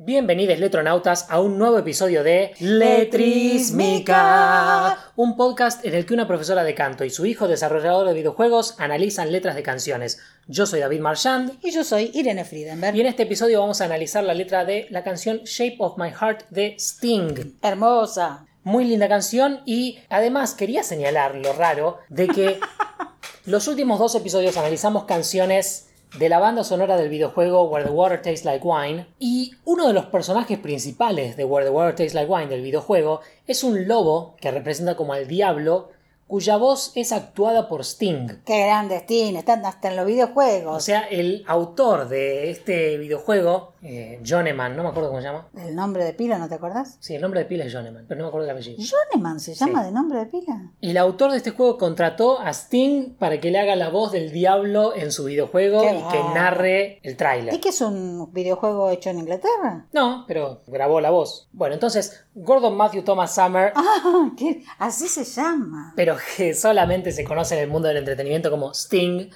Bienvenidos 0.00 0.60
letronautas 0.60 1.26
a 1.28 1.40
un 1.40 1.58
nuevo 1.58 1.76
episodio 1.76 2.22
de 2.22 2.52
Letrísmica, 2.60 4.96
un 5.16 5.36
podcast 5.36 5.84
en 5.84 5.94
el 5.94 6.06
que 6.06 6.14
una 6.14 6.28
profesora 6.28 6.62
de 6.62 6.76
canto 6.76 7.04
y 7.04 7.10
su 7.10 7.26
hijo 7.26 7.48
desarrollador 7.48 8.06
de 8.06 8.14
videojuegos 8.14 8.76
analizan 8.78 9.32
letras 9.32 9.56
de 9.56 9.64
canciones. 9.64 10.20
Yo 10.46 10.66
soy 10.66 10.78
David 10.78 11.00
Marchand 11.00 11.58
Y 11.64 11.72
yo 11.72 11.82
soy 11.82 12.12
Irene 12.14 12.44
Friedenberg. 12.44 12.94
y 12.94 13.00
en 13.00 13.08
este 13.08 13.24
episodio 13.24 13.58
vamos 13.58 13.80
a 13.80 13.86
analizar 13.86 14.22
la 14.22 14.34
letra 14.34 14.64
de 14.64 14.86
la 14.90 15.02
canción 15.02 15.38
Shape 15.38 15.78
of 15.80 15.98
My 15.98 16.12
Heart 16.12 16.44
de 16.50 16.76
Sting. 16.78 17.56
Hermosa. 17.60 18.46
Muy 18.62 18.84
linda 18.84 19.08
canción 19.08 19.62
y 19.66 19.98
además 20.10 20.54
quería 20.54 20.84
señalar 20.84 21.34
lo 21.34 21.54
raro 21.54 21.98
de 22.08 22.28
que 22.28 22.60
los 23.46 23.66
últimos 23.66 23.98
dos 23.98 24.14
episodios 24.14 24.56
analizamos 24.56 25.06
canciones 25.06 25.87
de 26.16 26.28
la 26.28 26.38
banda 26.38 26.64
sonora 26.64 26.96
del 26.96 27.10
videojuego 27.10 27.68
Where 27.68 27.86
the 27.86 27.92
Water 27.92 28.22
Tastes 28.22 28.44
Like 28.44 28.66
Wine 28.66 29.06
y 29.18 29.52
uno 29.64 29.86
de 29.86 29.92
los 29.92 30.06
personajes 30.06 30.58
principales 30.58 31.36
de 31.36 31.44
Where 31.44 31.66
the 31.66 31.72
Water 31.72 31.94
Tastes 31.94 32.14
Like 32.14 32.32
Wine 32.32 32.46
del 32.46 32.62
videojuego 32.62 33.20
es 33.46 33.62
un 33.62 33.86
lobo 33.86 34.34
que 34.40 34.50
representa 34.50 34.96
como 34.96 35.12
al 35.12 35.28
diablo 35.28 35.90
cuya 36.28 36.56
voz 36.58 36.92
es 36.94 37.10
actuada 37.12 37.68
por 37.68 37.80
Sting. 37.80 38.28
Qué 38.44 38.64
grande 38.66 38.96
Sting. 38.98 39.34
Están 39.36 39.64
hasta 39.66 39.88
en 39.88 39.96
los 39.96 40.06
videojuegos. 40.06 40.76
O 40.76 40.80
sea, 40.80 41.00
el 41.08 41.42
autor 41.48 42.08
de 42.08 42.50
este 42.50 42.96
videojuego, 42.98 43.72
eh, 43.82 44.20
Joneman, 44.26 44.76
no 44.76 44.82
me 44.84 44.90
acuerdo 44.90 45.08
cómo 45.08 45.20
se 45.20 45.26
llama. 45.26 45.48
¿El 45.56 45.74
nombre 45.74 46.04
de 46.04 46.12
pila 46.12 46.38
no 46.38 46.48
te 46.48 46.54
acordás? 46.54 46.98
Sí, 47.00 47.14
el 47.14 47.22
nombre 47.22 47.40
de 47.40 47.46
pila 47.46 47.64
es 47.64 47.74
Joneman, 47.74 48.04
pero 48.06 48.18
no 48.18 48.24
me 48.24 48.28
acuerdo 48.28 48.46
el 48.46 48.52
apellido. 48.52 48.78
Joneman 48.78 49.40
se 49.40 49.54
llama 49.54 49.82
de 49.84 49.90
nombre 49.90 50.18
de 50.20 50.26
pila. 50.26 50.70
El 50.80 50.96
autor 50.98 51.30
de 51.30 51.38
este 51.38 51.50
juego 51.50 51.78
contrató 51.78 52.38
a 52.40 52.50
Sting 52.52 53.14
para 53.18 53.40
que 53.40 53.50
le 53.50 53.58
haga 53.58 53.74
la 53.74 53.88
voz 53.88 54.12
del 54.12 54.30
diablo 54.30 54.94
en 54.94 55.10
su 55.10 55.24
videojuego 55.24 55.80
Qué 55.80 55.94
y 55.98 56.02
que 56.12 56.22
narre 56.34 57.00
el 57.02 57.16
tráiler. 57.16 57.54
¿Es 57.54 57.60
que 57.60 57.70
es 57.70 57.80
un 57.80 58.32
videojuego 58.32 58.90
hecho 58.90 59.08
en 59.10 59.20
Inglaterra? 59.20 59.86
No, 59.92 60.24
pero 60.28 60.60
grabó 60.66 61.00
la 61.00 61.10
voz. 61.10 61.48
Bueno, 61.52 61.74
entonces, 61.74 62.24
Gordon 62.34 62.76
Matthew 62.76 63.02
Thomas 63.02 63.34
Summer, 63.34 63.72
Ah, 63.76 64.30
¿qué? 64.36 64.62
así 64.78 65.08
se 65.08 65.24
llama. 65.24 65.92
pero 65.96 66.17
que 66.36 66.54
solamente 66.54 67.12
se 67.12 67.24
conoce 67.24 67.54
en 67.56 67.62
el 67.62 67.68
mundo 67.68 67.88
del 67.88 67.96
entretenimiento 67.98 68.50
como 68.50 68.72
Sting, 68.74 69.30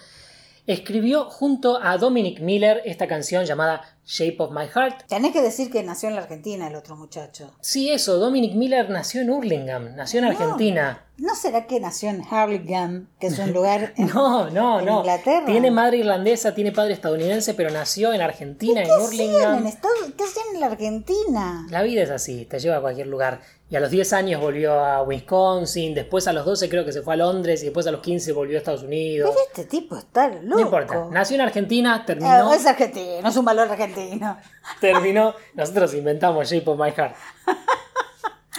escribió 0.66 1.24
junto 1.28 1.78
a 1.82 1.98
Dominic 1.98 2.40
Miller 2.40 2.82
esta 2.84 3.08
canción 3.08 3.44
llamada 3.44 3.82
Shape 4.06 4.36
of 4.38 4.52
My 4.52 4.66
Heart. 4.72 5.06
Tenés 5.08 5.32
que 5.32 5.42
decir 5.42 5.70
que 5.72 5.82
nació 5.82 6.08
en 6.08 6.14
la 6.14 6.22
Argentina 6.22 6.68
el 6.68 6.76
otro 6.76 6.94
muchacho. 6.96 7.52
Sí, 7.60 7.90
eso, 7.90 8.18
Dominic 8.18 8.54
Miller 8.54 8.88
nació 8.90 9.22
en 9.22 9.30
Hurlingham, 9.30 9.96
nació 9.96 10.20
en 10.20 10.26
Argentina. 10.26 11.04
¿No 11.18 11.34
será 11.34 11.66
que 11.66 11.78
nació 11.80 12.10
en 12.10 12.20
Hurlingham, 12.20 13.08
que 13.18 13.28
es 13.28 13.38
un 13.40 13.52
lugar 13.54 13.92
en, 13.96 14.06
No, 14.08 14.50
no, 14.50 14.78
en 14.80 14.86
no. 14.86 14.98
Inglaterra? 15.00 15.46
Tiene 15.46 15.70
madre 15.72 15.98
irlandesa, 15.98 16.54
tiene 16.54 16.70
padre 16.72 16.92
estadounidense, 16.94 17.54
pero 17.54 17.70
nació 17.70 18.12
en 18.12 18.20
Argentina, 18.22 18.82
¿Qué 18.82 18.88
en 18.88 18.92
hacían 18.92 19.08
Hurlingham. 19.08 19.58
en 19.58 19.66
Estados 19.66 19.98
¿Qué 20.16 20.24
hacían 20.24 20.46
en 20.54 20.60
la 20.60 20.66
Argentina? 20.66 21.66
La 21.70 21.82
vida 21.82 22.02
es 22.02 22.10
así, 22.10 22.44
te 22.44 22.58
lleva 22.60 22.76
a 22.76 22.80
cualquier 22.80 23.08
lugar. 23.08 23.40
Y 23.72 23.76
a 23.76 23.80
los 23.80 23.90
10 23.90 24.12
años 24.12 24.38
volvió 24.38 24.74
a 24.74 25.02
Wisconsin, 25.02 25.94
después 25.94 26.28
a 26.28 26.34
los 26.34 26.44
12 26.44 26.68
creo 26.68 26.84
que 26.84 26.92
se 26.92 27.00
fue 27.00 27.14
a 27.14 27.16
Londres 27.16 27.62
y 27.62 27.64
después 27.64 27.86
a 27.86 27.90
los 27.90 28.02
15 28.02 28.32
volvió 28.32 28.56
a 28.56 28.58
Estados 28.58 28.82
Unidos. 28.82 29.30
Pero 29.32 29.46
este 29.48 29.64
tipo 29.64 29.96
está 29.96 30.28
loco. 30.28 30.42
No 30.44 30.60
importa, 30.60 31.06
nació 31.10 31.36
en 31.36 31.40
Argentina, 31.40 32.04
terminó, 32.04 32.52
es 32.52 32.66
argentino, 32.66 33.26
es 33.26 33.34
un 33.34 33.46
valor 33.46 33.70
argentino. 33.70 34.36
terminó, 34.82 35.34
nosotros 35.54 35.94
inventamos 35.94 36.50
Shape 36.50 36.68
of 36.68 36.78
My 36.78 36.90
Heart. 36.90 37.16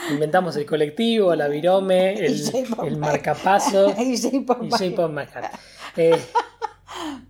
Inventamos 0.09 0.55
el 0.55 0.65
colectivo, 0.65 1.35
la 1.35 1.47
virome, 1.47 2.13
el, 2.25 2.67
el 2.83 2.97
marcapaso 2.97 3.93
Y 3.99 4.15
Shape 4.15 4.45
of 4.47 4.61
My- 4.61 4.69
Shape 4.71 4.99
of 4.99 5.11
My 5.11 5.25
Heart. 5.27 5.53
Eh, 5.95 6.19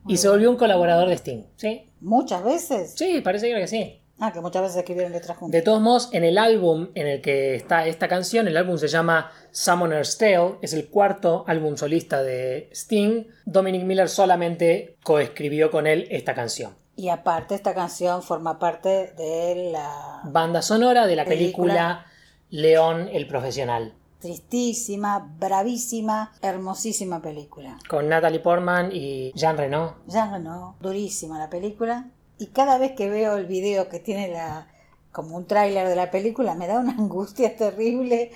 y 0.08 0.16
se 0.16 0.30
volvió 0.30 0.50
un 0.50 0.56
colaborador 0.56 1.10
de 1.10 1.16
Sting, 1.16 1.44
¿sí? 1.58 1.92
Muchas 2.00 2.46
veces. 2.46 2.94
Sí, 2.96 3.20
parece 3.20 3.50
que 3.54 3.68
sí. 3.68 4.03
Ah, 4.20 4.32
que 4.32 4.42
muchas 4.42 4.62
veces 4.62 4.78
escribieron 4.78 5.12
letras 5.12 5.38
juntas. 5.38 5.52
De 5.52 5.64
todos 5.64 5.82
modos, 5.82 6.10
en 6.14 6.24
el 6.24 6.38
álbum 6.38 6.90
en 6.94 7.08
el 7.08 7.22
que 7.22 7.56
está 7.56 7.88
esta 7.88 8.08
canción, 8.08 8.48
el 8.48 8.56
álbum 8.56 8.78
se 8.78 8.88
llama 8.88 9.32
Summoner's 9.52 10.18
Tale, 10.18 10.56
es 10.62 10.74
el 10.74 10.88
cuarto 10.90 11.44
álbum 11.48 11.76
solista 11.78 12.22
de 12.24 12.70
Sting. 12.72 13.26
Dominic 13.46 13.84
Miller 13.84 14.08
solamente 14.10 14.98
coescribió 15.04 15.72
con 15.72 15.88
él 15.88 16.08
esta 16.12 16.34
canción. 16.36 16.76
Y 16.96 17.10
aparte, 17.10 17.56
esta 17.56 17.74
canción 17.74 18.22
forma 18.22 18.60
parte 18.60 19.14
de 19.18 19.72
la 19.74 20.22
Banda 20.26 20.62
sonora 20.62 21.08
de 21.08 21.16
la 21.16 21.26
película, 21.26 21.74
Película. 21.74 22.06
León 22.52 23.10
el 23.12 23.28
Profesional, 23.28 23.94
tristísima, 24.20 25.28
bravísima, 25.40 26.32
hermosísima 26.42 27.20
película. 27.22 27.78
con 27.90 28.08
Natalie 28.08 28.40
Portman 28.40 28.92
y 28.94 29.32
Jean 29.34 29.58
Reno. 29.58 29.96
Ya 30.08 30.38
no, 30.38 30.76
durísima 30.80 31.40
la 31.40 31.50
película. 31.50 32.06
Y 32.44 32.48
cada 32.48 32.78
vez 32.78 32.92
que 32.92 33.10
veo 33.10 33.38
el 33.38 33.46
video 33.46 33.88
que 33.88 34.00
tiene 34.00 34.28
la 34.28 34.68
como 35.14 35.38
un 35.38 35.48
tráiler 35.48 35.88
de 35.88 35.96
la 35.96 36.12
película, 36.12 36.56
me 36.56 36.68
da 36.68 36.80
una 36.80 36.92
angustia 37.00 37.56
terrible. 37.56 38.32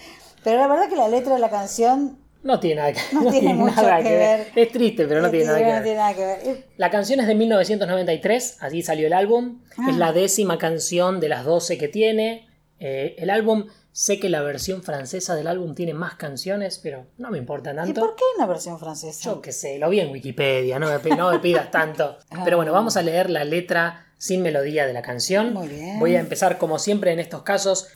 Pero 0.46 0.60
la 0.60 0.68
verdad 0.68 0.88
que 0.88 0.96
la 0.96 1.10
letra 1.10 1.34
de 1.34 1.40
la 1.42 1.50
canción 1.50 2.18
No 2.42 2.58
tiene 2.58 2.76
nada 2.78 2.94
que, 2.94 3.02
No 3.12 3.30
tiene 3.32 3.54
mucho 3.54 3.82
nada 3.82 4.02
que 4.02 4.16
ver. 4.16 4.48
Es 4.56 4.72
triste, 4.72 5.06
pero 5.08 5.22
no 5.22 5.30
tiene 5.30 5.46
nada 5.48 5.58
que 5.58 5.66
no 5.66 5.72
ver. 5.72 5.84
tiene 5.84 5.98
nada 5.98 6.14
que 6.14 6.26
ver. 6.26 6.68
La 6.78 6.90
canción 6.90 7.20
es 7.20 7.28
de 7.28 7.36
1993, 7.36 8.58
así 8.62 8.82
salió 8.82 9.08
el 9.08 9.14
álbum. 9.14 9.60
Ah. 9.78 9.88
Es 9.90 9.98
la 9.98 10.14
décima 10.14 10.58
canción 10.58 11.20
de 11.20 11.28
las 11.28 11.44
12 11.44 11.78
que 11.78 11.90
tiene. 11.90 12.48
Eh, 12.80 13.16
el 13.18 13.30
álbum, 13.30 13.66
sé 14.00 14.20
que 14.20 14.30
la 14.30 14.44
versión 14.44 14.84
francesa 14.84 15.34
del 15.34 15.48
álbum 15.48 15.74
tiene 15.74 15.96
más 15.96 16.14
canciones, 16.18 16.80
pero 16.84 17.08
no 17.18 17.32
me 17.32 17.40
importa 17.40 17.72
¿Y 17.72 17.76
tanto. 17.78 18.00
por 18.02 18.16
qué 18.16 18.24
una 18.38 18.46
versión 18.46 18.78
francesa? 18.78 19.24
Yo 19.32 19.42
qué 19.42 19.52
sé, 19.52 19.80
lo 19.80 19.90
vi 19.90 20.00
en 20.02 20.12
Wikipedia, 20.12 20.78
no 20.78 20.88
me, 20.88 21.00
pi- 21.00 21.10
no 21.16 21.32
me 21.32 21.40
pidas 21.40 21.72
tanto. 21.72 22.16
Ah. 22.30 22.42
Pero 22.46 22.58
bueno, 22.58 22.72
vamos 22.74 22.96
a 22.96 23.02
leer 23.02 23.32
la 23.32 23.44
letra 23.44 24.06
sin 24.20 24.44
melodía 24.44 24.86
de 24.86 24.94
la 24.94 25.02
canción. 25.02 25.52
Muy 25.54 25.68
bien. 25.68 25.98
Voy 26.00 26.16
a 26.16 26.20
empezar 26.20 26.60
como 26.60 26.78
siempre 26.78 27.12
en 27.12 27.20
estos 27.20 27.42
casos. 27.42 27.88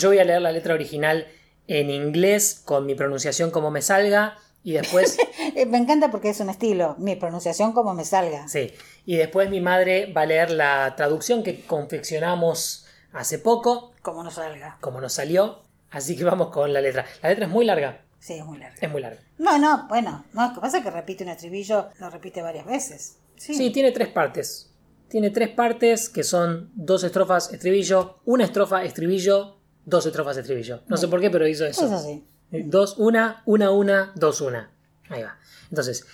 Yo 0.00 0.10
voy 0.10 0.20
a 0.20 0.24
leer 0.24 0.42
la 0.42 0.52
letra 0.52 0.74
original 0.74 1.26
en 1.66 1.90
inglés 1.90 2.62
con 2.64 2.86
mi 2.86 2.94
pronunciación 2.94 3.50
como 3.50 3.72
me 3.72 3.82
salga 3.82 4.36
y 4.62 4.72
después 4.74 5.18
Eh, 5.56 5.66
Me 5.66 5.78
encanta 5.78 6.10
porque 6.12 6.30
es 6.30 6.38
un 6.38 6.50
estilo, 6.50 6.94
mi 6.98 7.16
pronunciación 7.16 7.72
como 7.72 7.94
me 7.94 8.04
salga. 8.04 8.46
Sí, 8.46 8.72
y 9.06 9.16
después 9.16 9.50
mi 9.50 9.60
madre 9.60 10.12
va 10.12 10.20
a 10.22 10.26
leer 10.26 10.52
la 10.52 10.94
traducción 10.96 11.42
que 11.42 11.62
confeccionamos 11.66 12.86
hace 13.12 13.38
poco, 13.38 13.92
Como 14.02 14.22
no 14.22 14.30
salga. 14.30 14.78
como 14.80 15.00
nos 15.00 15.12
salió, 15.14 15.62
así 15.90 16.16
que 16.16 16.24
vamos 16.24 16.48
con 16.50 16.72
la 16.72 16.80
letra. 16.80 17.04
La 17.22 17.28
letra 17.30 17.46
es 17.46 17.50
muy 17.50 17.64
larga, 17.64 18.02
Sí, 18.18 18.34
es 18.34 18.44
muy 18.44 18.58
larga. 18.58 18.76
es 18.80 18.90
muy 18.90 19.00
larga. 19.02 19.20
No, 19.38 19.58
no, 19.58 19.86
bueno, 19.88 20.24
no, 20.32 20.48
lo 20.48 20.54
que 20.54 20.60
pasa 20.60 20.78
es 20.78 20.84
que 20.84 20.90
repite 20.90 21.24
un 21.24 21.30
estribillo, 21.30 21.88
lo 21.98 22.08
repite 22.10 22.40
varias 22.42 22.66
veces. 22.66 23.18
Sí. 23.36 23.54
Sí, 23.54 23.70
tiene 23.70 23.90
tres 23.92 24.08
partes. 24.08 24.70
Tiene 25.08 25.30
tres 25.30 25.50
partes 25.50 26.08
que 26.08 26.22
son 26.24 26.70
dos 26.74 27.02
estrofas 27.04 27.52
estribillo, 27.52 28.20
una 28.24 28.44
estrofa 28.44 28.84
estribillo, 28.84 29.58
dos 29.84 30.06
estrofas 30.06 30.36
estribillo. 30.36 30.82
No 30.86 30.96
sé 30.96 31.08
por 31.08 31.20
qué, 31.20 31.28
pero 31.30 31.46
hizo 31.48 31.66
eso. 31.66 31.84
es 31.84 31.92
así. 31.92 32.24
Eh, 32.52 32.62
Dos, 32.66 32.96
una, 32.98 33.42
una, 33.46 33.70
una, 33.70 34.12
dos, 34.14 34.40
una. 34.40 34.70
Ahí 35.08 35.22
va. 35.22 35.36
Entonces, 35.70 36.06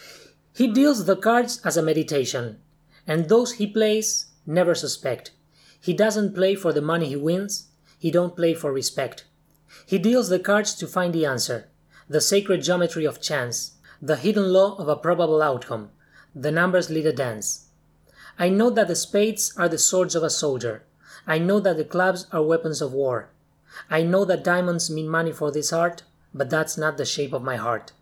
he 0.58 0.66
deals 0.72 1.04
the 1.04 1.18
cards 1.20 1.60
as 1.64 1.76
a 1.76 1.82
meditation, 1.82 2.58
and 3.06 3.26
those 3.28 3.62
he 3.62 3.66
plays 3.68 4.32
never 4.46 4.74
suspect. 4.76 5.30
He 5.80 5.92
doesn't 5.92 6.34
play 6.34 6.54
for 6.54 6.72
the 6.72 6.82
money 6.82 7.06
he 7.06 7.16
wins, 7.16 7.68
he 7.98 8.10
don't 8.10 8.36
play 8.36 8.54
for 8.54 8.72
respect. 8.72 9.24
He 9.86 9.98
deals 9.98 10.28
the 10.28 10.38
cards 10.38 10.74
to 10.76 10.86
find 10.86 11.14
the 11.14 11.26
answer, 11.26 11.68
the 12.08 12.20
sacred 12.20 12.62
geometry 12.62 13.04
of 13.04 13.20
chance, 13.20 13.72
the 14.00 14.16
hidden 14.16 14.52
law 14.52 14.76
of 14.76 14.88
a 14.88 14.96
probable 14.96 15.42
outcome. 15.42 15.90
The 16.34 16.52
numbers 16.52 16.90
lead 16.90 17.06
a 17.06 17.12
dance. 17.12 17.68
I 18.38 18.48
know 18.48 18.70
that 18.70 18.88
the 18.88 18.94
spades 18.94 19.52
are 19.56 19.68
the 19.68 19.78
swords 19.78 20.14
of 20.14 20.22
a 20.22 20.30
soldier. 20.30 20.84
I 21.26 21.38
know 21.38 21.58
that 21.60 21.76
the 21.76 21.84
clubs 21.84 22.26
are 22.32 22.42
weapons 22.42 22.80
of 22.80 22.92
war. 22.92 23.30
I 23.90 24.02
know 24.02 24.24
that 24.24 24.44
diamonds 24.44 24.90
mean 24.90 25.08
money 25.08 25.32
for 25.32 25.50
this 25.50 25.72
art, 25.72 26.02
but 26.32 26.50
that's 26.50 26.78
not 26.78 26.96
the 26.96 27.04
shape 27.04 27.32
of 27.32 27.42
my 27.42 27.56
heart. 27.56 27.92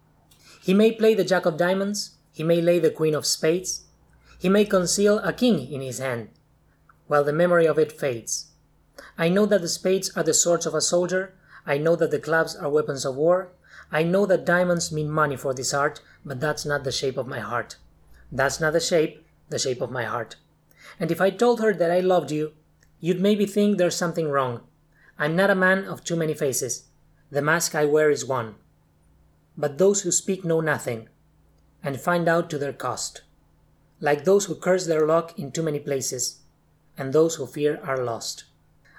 He 0.62 0.74
may 0.74 0.92
play 0.92 1.14
the 1.14 1.24
jack 1.24 1.46
of 1.46 1.56
diamonds, 1.56 2.16
he 2.32 2.42
may 2.42 2.60
lay 2.60 2.78
the 2.78 2.90
queen 2.90 3.14
of 3.14 3.24
spades, 3.24 3.84
he 4.38 4.48
may 4.48 4.64
conceal 4.64 5.18
a 5.20 5.32
king 5.32 5.72
in 5.72 5.80
his 5.80 5.98
hand, 5.98 6.28
while 7.06 7.24
the 7.24 7.32
memory 7.32 7.66
of 7.66 7.78
it 7.78 7.92
fades. 7.92 8.52
I 9.18 9.28
know 9.28 9.46
that 9.46 9.60
the 9.60 9.68
spades 9.68 10.10
are 10.16 10.22
the 10.22 10.34
swords 10.34 10.66
of 10.66 10.74
a 10.74 10.80
soldier, 10.80 11.34
I 11.66 11.78
know 11.78 11.96
that 11.96 12.10
the 12.10 12.18
clubs 12.18 12.54
are 12.54 12.68
weapons 12.68 13.04
of 13.04 13.16
war, 13.16 13.52
I 13.90 14.02
know 14.02 14.26
that 14.26 14.44
diamonds 14.44 14.92
mean 14.92 15.10
money 15.10 15.36
for 15.36 15.54
this 15.54 15.72
art, 15.72 16.00
but 16.24 16.40
that's 16.40 16.64
not 16.64 16.84
the 16.84 16.92
shape 16.92 17.16
of 17.16 17.26
my 17.26 17.40
heart. 17.40 17.76
That's 18.32 18.60
not 18.60 18.72
the 18.72 18.80
shape, 18.80 19.24
the 19.48 19.58
shape 19.58 19.80
of 19.80 19.90
my 19.90 20.04
heart. 20.04 20.36
And 20.98 21.10
if 21.10 21.20
I 21.20 21.30
told 21.30 21.60
her 21.60 21.72
that 21.72 21.90
I 21.90 22.00
loved 22.00 22.30
you, 22.30 22.52
you'd 23.00 23.20
maybe 23.20 23.46
think 23.46 23.78
there's 23.78 23.96
something 23.96 24.28
wrong. 24.28 24.62
I'm 25.18 25.36
not 25.36 25.50
a 25.50 25.54
man 25.54 25.84
of 25.84 26.04
too 26.04 26.16
many 26.16 26.34
faces. 26.34 26.84
The 27.30 27.42
mask 27.42 27.74
I 27.74 27.84
wear 27.84 28.10
is 28.10 28.24
one. 28.24 28.56
But 29.56 29.78
those 29.78 30.02
who 30.02 30.10
speak 30.10 30.44
know 30.44 30.60
nothing, 30.60 31.08
and 31.82 32.00
find 32.00 32.28
out 32.28 32.50
to 32.50 32.58
their 32.58 32.72
cost. 32.72 33.22
Like 34.00 34.24
those 34.24 34.46
who 34.46 34.56
curse 34.56 34.86
their 34.86 35.06
luck 35.06 35.38
in 35.38 35.52
too 35.52 35.62
many 35.62 35.78
places, 35.78 36.40
and 36.96 37.12
those 37.12 37.36
who 37.36 37.46
fear 37.46 37.80
are 37.84 38.02
lost. 38.02 38.44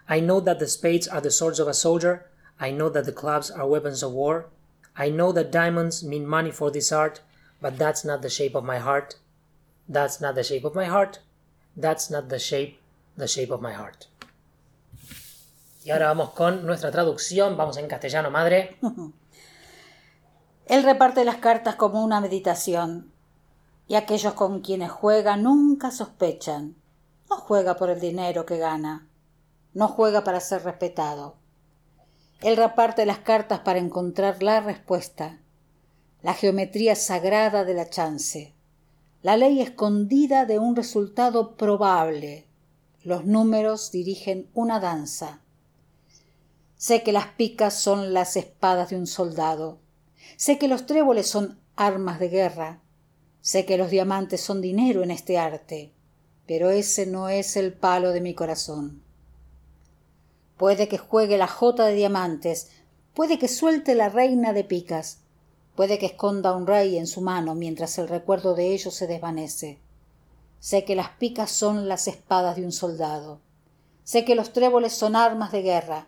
I 0.09 0.19
know 0.19 0.39
that 0.41 0.59
the 0.59 0.67
spades 0.67 1.07
are 1.07 1.21
the 1.21 1.31
swords 1.31 1.59
of 1.59 1.67
a 1.67 1.73
soldier. 1.73 2.25
I 2.59 2.71
know 2.71 2.89
that 2.89 3.05
the 3.05 3.11
clubs 3.11 3.51
are 3.51 3.67
weapons 3.67 4.03
of 4.03 4.13
war. 4.13 4.47
I 4.95 5.09
know 5.09 5.31
that 5.33 5.51
diamonds 5.51 6.03
mean 6.03 6.25
money 6.25 6.51
for 6.51 6.71
this 6.71 6.91
art, 6.91 7.21
but 7.61 7.77
that's 7.77 8.05
not 8.05 8.21
the 8.21 8.29
shape 8.29 8.55
of 8.55 8.63
my 8.63 8.79
heart. 8.79 9.15
That's 9.87 10.19
not 10.19 10.35
the 10.35 10.43
shape 10.43 10.65
of 10.65 10.75
my 10.75 10.85
heart. 10.85 11.19
That's 11.75 12.09
not 12.09 12.29
the 12.29 12.39
shape, 12.39 12.79
the 13.15 13.27
shape 13.27 13.51
of 13.51 13.61
my 13.61 13.73
heart. 13.73 14.07
Y 15.83 15.91
ahora 15.91 16.07
vamos 16.07 16.31
con 16.31 16.65
nuestra 16.65 16.91
traducción, 16.91 17.55
vamos 17.55 17.77
en 17.77 17.87
castellano, 17.87 18.31
madre. 18.31 18.77
Él 20.65 20.83
reparte 20.83 21.23
las 21.23 21.37
cartas 21.37 21.75
como 21.75 22.03
una 22.03 22.19
meditación, 22.19 23.13
y 23.87 23.95
aquellos 23.95 24.33
con 24.33 24.59
quienes 24.59 24.91
juega 24.91 25.37
nunca 25.37 25.91
sospechan. 25.91 26.75
No 27.29 27.37
juega 27.37 27.75
por 27.75 27.89
el 27.89 27.99
dinero 27.99 28.45
que 28.45 28.57
gana, 28.57 29.07
no 29.73 29.87
juega 29.87 30.23
para 30.23 30.39
ser 30.39 30.63
respetado. 30.63 31.35
Él 32.41 32.55
reparte 32.55 33.05
las 33.05 33.19
cartas 33.19 33.59
para 33.59 33.79
encontrar 33.79 34.41
la 34.41 34.61
respuesta, 34.61 35.39
la 36.21 36.33
geometría 36.33 36.95
sagrada 36.95 37.65
de 37.65 37.73
la 37.73 37.89
chance, 37.89 38.53
la 39.23 39.35
ley 39.35 39.61
escondida 39.61 40.45
de 40.45 40.59
un 40.59 40.75
resultado 40.75 41.55
probable. 41.57 42.47
Los 43.03 43.25
números 43.25 43.91
dirigen 43.91 44.49
una 44.53 44.79
danza. 44.79 45.41
Sé 46.77 47.03
que 47.03 47.11
las 47.11 47.27
picas 47.27 47.73
son 47.73 48.13
las 48.13 48.37
espadas 48.37 48.89
de 48.91 48.97
un 48.97 49.07
soldado. 49.07 49.79
Sé 50.37 50.57
que 50.57 50.67
los 50.67 50.85
tréboles 50.85 51.27
son 51.27 51.59
armas 51.75 52.19
de 52.19 52.29
guerra. 52.29 52.81
Sé 53.41 53.65
que 53.65 53.77
los 53.77 53.89
diamantes 53.89 54.41
son 54.41 54.61
dinero 54.61 55.03
en 55.03 55.11
este 55.11 55.37
arte, 55.37 55.93
pero 56.47 56.71
ese 56.71 57.05
no 57.05 57.29
es 57.29 57.57
el 57.57 57.73
palo 57.73 58.11
de 58.11 58.21
mi 58.21 58.33
corazón. 58.33 59.03
Puede 60.57 60.87
que 60.87 60.97
juegue 60.97 61.37
la 61.37 61.47
jota 61.47 61.85
de 61.85 61.93
diamantes, 61.93 62.69
puede 63.13 63.37
que 63.37 63.47
suelte 63.47 63.93
la 63.93 64.09
reina 64.09 64.53
de 64.53 64.63
picas, 64.63 65.19
puede 65.75 65.99
que 65.99 66.07
esconda 66.07 66.55
un 66.55 66.65
rey 66.65 66.97
en 66.97 67.05
su 67.05 67.21
mano 67.21 67.53
mientras 67.53 67.97
el 67.99 68.07
recuerdo 68.07 68.55
de 68.55 68.73
ello 68.73 68.89
se 68.89 69.05
desvanece. 69.05 69.77
Sé 70.59 70.85
que 70.85 70.95
las 70.95 71.09
picas 71.09 71.51
son 71.51 71.87
las 71.87 72.07
espadas 72.07 72.55
de 72.55 72.65
un 72.65 72.71
soldado. 72.71 73.39
Sé 74.03 74.25
que 74.25 74.35
los 74.35 74.53
tréboles 74.53 74.93
son 74.93 75.15
armas 75.15 75.51
de 75.51 75.61
guerra. 75.61 76.07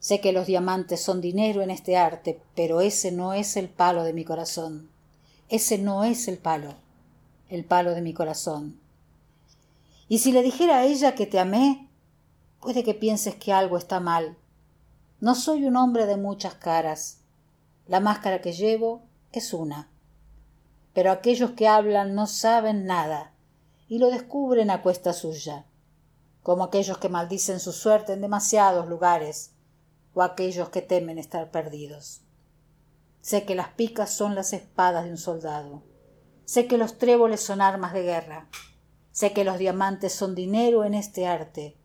Sé 0.00 0.20
que 0.20 0.32
los 0.32 0.46
diamantes 0.46 1.00
son 1.00 1.20
dinero 1.20 1.62
en 1.62 1.70
este 1.70 1.96
arte, 1.96 2.40
pero 2.54 2.80
ese 2.80 3.12
no 3.12 3.32
es 3.32 3.56
el 3.56 3.68
palo 3.68 4.04
de 4.04 4.12
mi 4.12 4.24
corazón. 4.24 4.90
Ese 5.48 5.78
no 5.78 6.04
es 6.04 6.28
el 6.28 6.36
palo, 6.36 6.74
el 7.48 7.64
palo 7.64 7.94
de 7.94 8.02
mi 8.02 8.12
corazón. 8.12 8.78
Y 10.08 10.18
si 10.18 10.32
le 10.32 10.42
dijera 10.42 10.78
a 10.78 10.84
ella 10.84 11.14
que 11.14 11.26
te 11.26 11.38
amé, 11.38 11.90
puede 12.60 12.82
que 12.82 12.94
pienses 12.94 13.34
que 13.34 13.52
algo 13.52 13.76
está 13.76 14.00
mal. 14.00 14.38
No 15.20 15.34
soy 15.34 15.66
un 15.66 15.76
hombre 15.76 16.06
de 16.06 16.16
muchas 16.16 16.54
caras. 16.54 17.20
La 17.86 18.00
máscara 18.00 18.40
que 18.40 18.52
llevo 18.52 19.02
es 19.32 19.52
una. 19.52 19.90
Pero 20.94 21.10
aquellos 21.10 21.52
que 21.52 21.68
hablan 21.68 22.14
no 22.14 22.26
saben 22.26 22.86
nada 22.86 23.34
y 23.88 23.98
lo 23.98 24.10
descubren 24.10 24.70
a 24.70 24.82
cuesta 24.82 25.12
suya, 25.12 25.66
como 26.42 26.64
aquellos 26.64 26.98
que 26.98 27.08
maldicen 27.08 27.60
su 27.60 27.72
suerte 27.72 28.12
en 28.12 28.20
demasiados 28.20 28.86
lugares 28.86 29.52
o 30.14 30.22
aquellos 30.22 30.68
que 30.70 30.82
temen 30.82 31.18
estar 31.18 31.50
perdidos. 31.50 32.22
Sé 33.20 33.44
que 33.44 33.54
las 33.54 33.68
picas 33.68 34.10
son 34.10 34.34
las 34.34 34.52
espadas 34.52 35.04
de 35.04 35.10
un 35.10 35.18
soldado. 35.18 35.82
Sé 36.44 36.66
que 36.66 36.78
los 36.78 36.98
tréboles 36.98 37.40
son 37.40 37.60
armas 37.60 37.92
de 37.92 38.02
guerra. 38.02 38.48
Sé 39.18 39.32
que 39.32 39.42
los 39.42 39.58
diamantes 39.58 40.12
son 40.12 40.36
dinero 40.36 40.84
en 40.84 40.94
este 40.94 41.26
arte, 41.26 41.76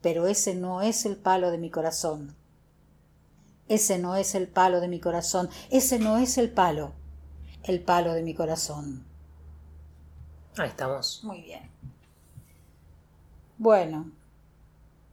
pero 0.00 0.26
ese 0.26 0.54
no 0.54 0.80
es 0.80 1.04
el 1.04 1.18
palo 1.18 1.50
de 1.50 1.58
mi 1.58 1.68
corazón. 1.68 2.34
Ese 3.68 3.98
no 3.98 4.16
es 4.16 4.34
el 4.34 4.48
palo 4.48 4.80
de 4.80 4.88
mi 4.88 4.98
corazón. 4.98 5.50
Ese 5.68 5.98
no 5.98 6.16
es 6.16 6.38
el 6.38 6.50
palo. 6.50 6.94
El 7.62 7.82
palo 7.82 8.14
de 8.14 8.22
mi 8.22 8.32
corazón. 8.32 9.04
Ahí 10.56 10.70
estamos. 10.70 11.22
Muy 11.24 11.42
bien. 11.42 11.70
Bueno, 13.58 14.10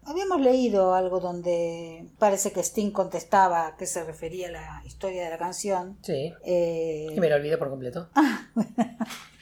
Habíamos 0.07 0.39
leído 0.39 0.93
algo 0.93 1.19
donde 1.19 2.07
parece 2.19 2.51
que 2.51 2.59
Sting 2.59 2.91
contestaba 2.91 3.65
a 3.65 3.75
qué 3.75 3.87
se 3.87 4.03
refería 4.03 4.51
la 4.51 4.83
historia 4.85 5.23
de 5.23 5.31
la 5.31 5.39
canción. 5.39 5.97
Sí. 6.03 6.31
Eh, 6.45 7.07
Y 7.11 7.19
me 7.19 7.27
lo 7.27 7.35
olvidé 7.35 7.57
por 7.57 7.71
completo. 7.71 8.07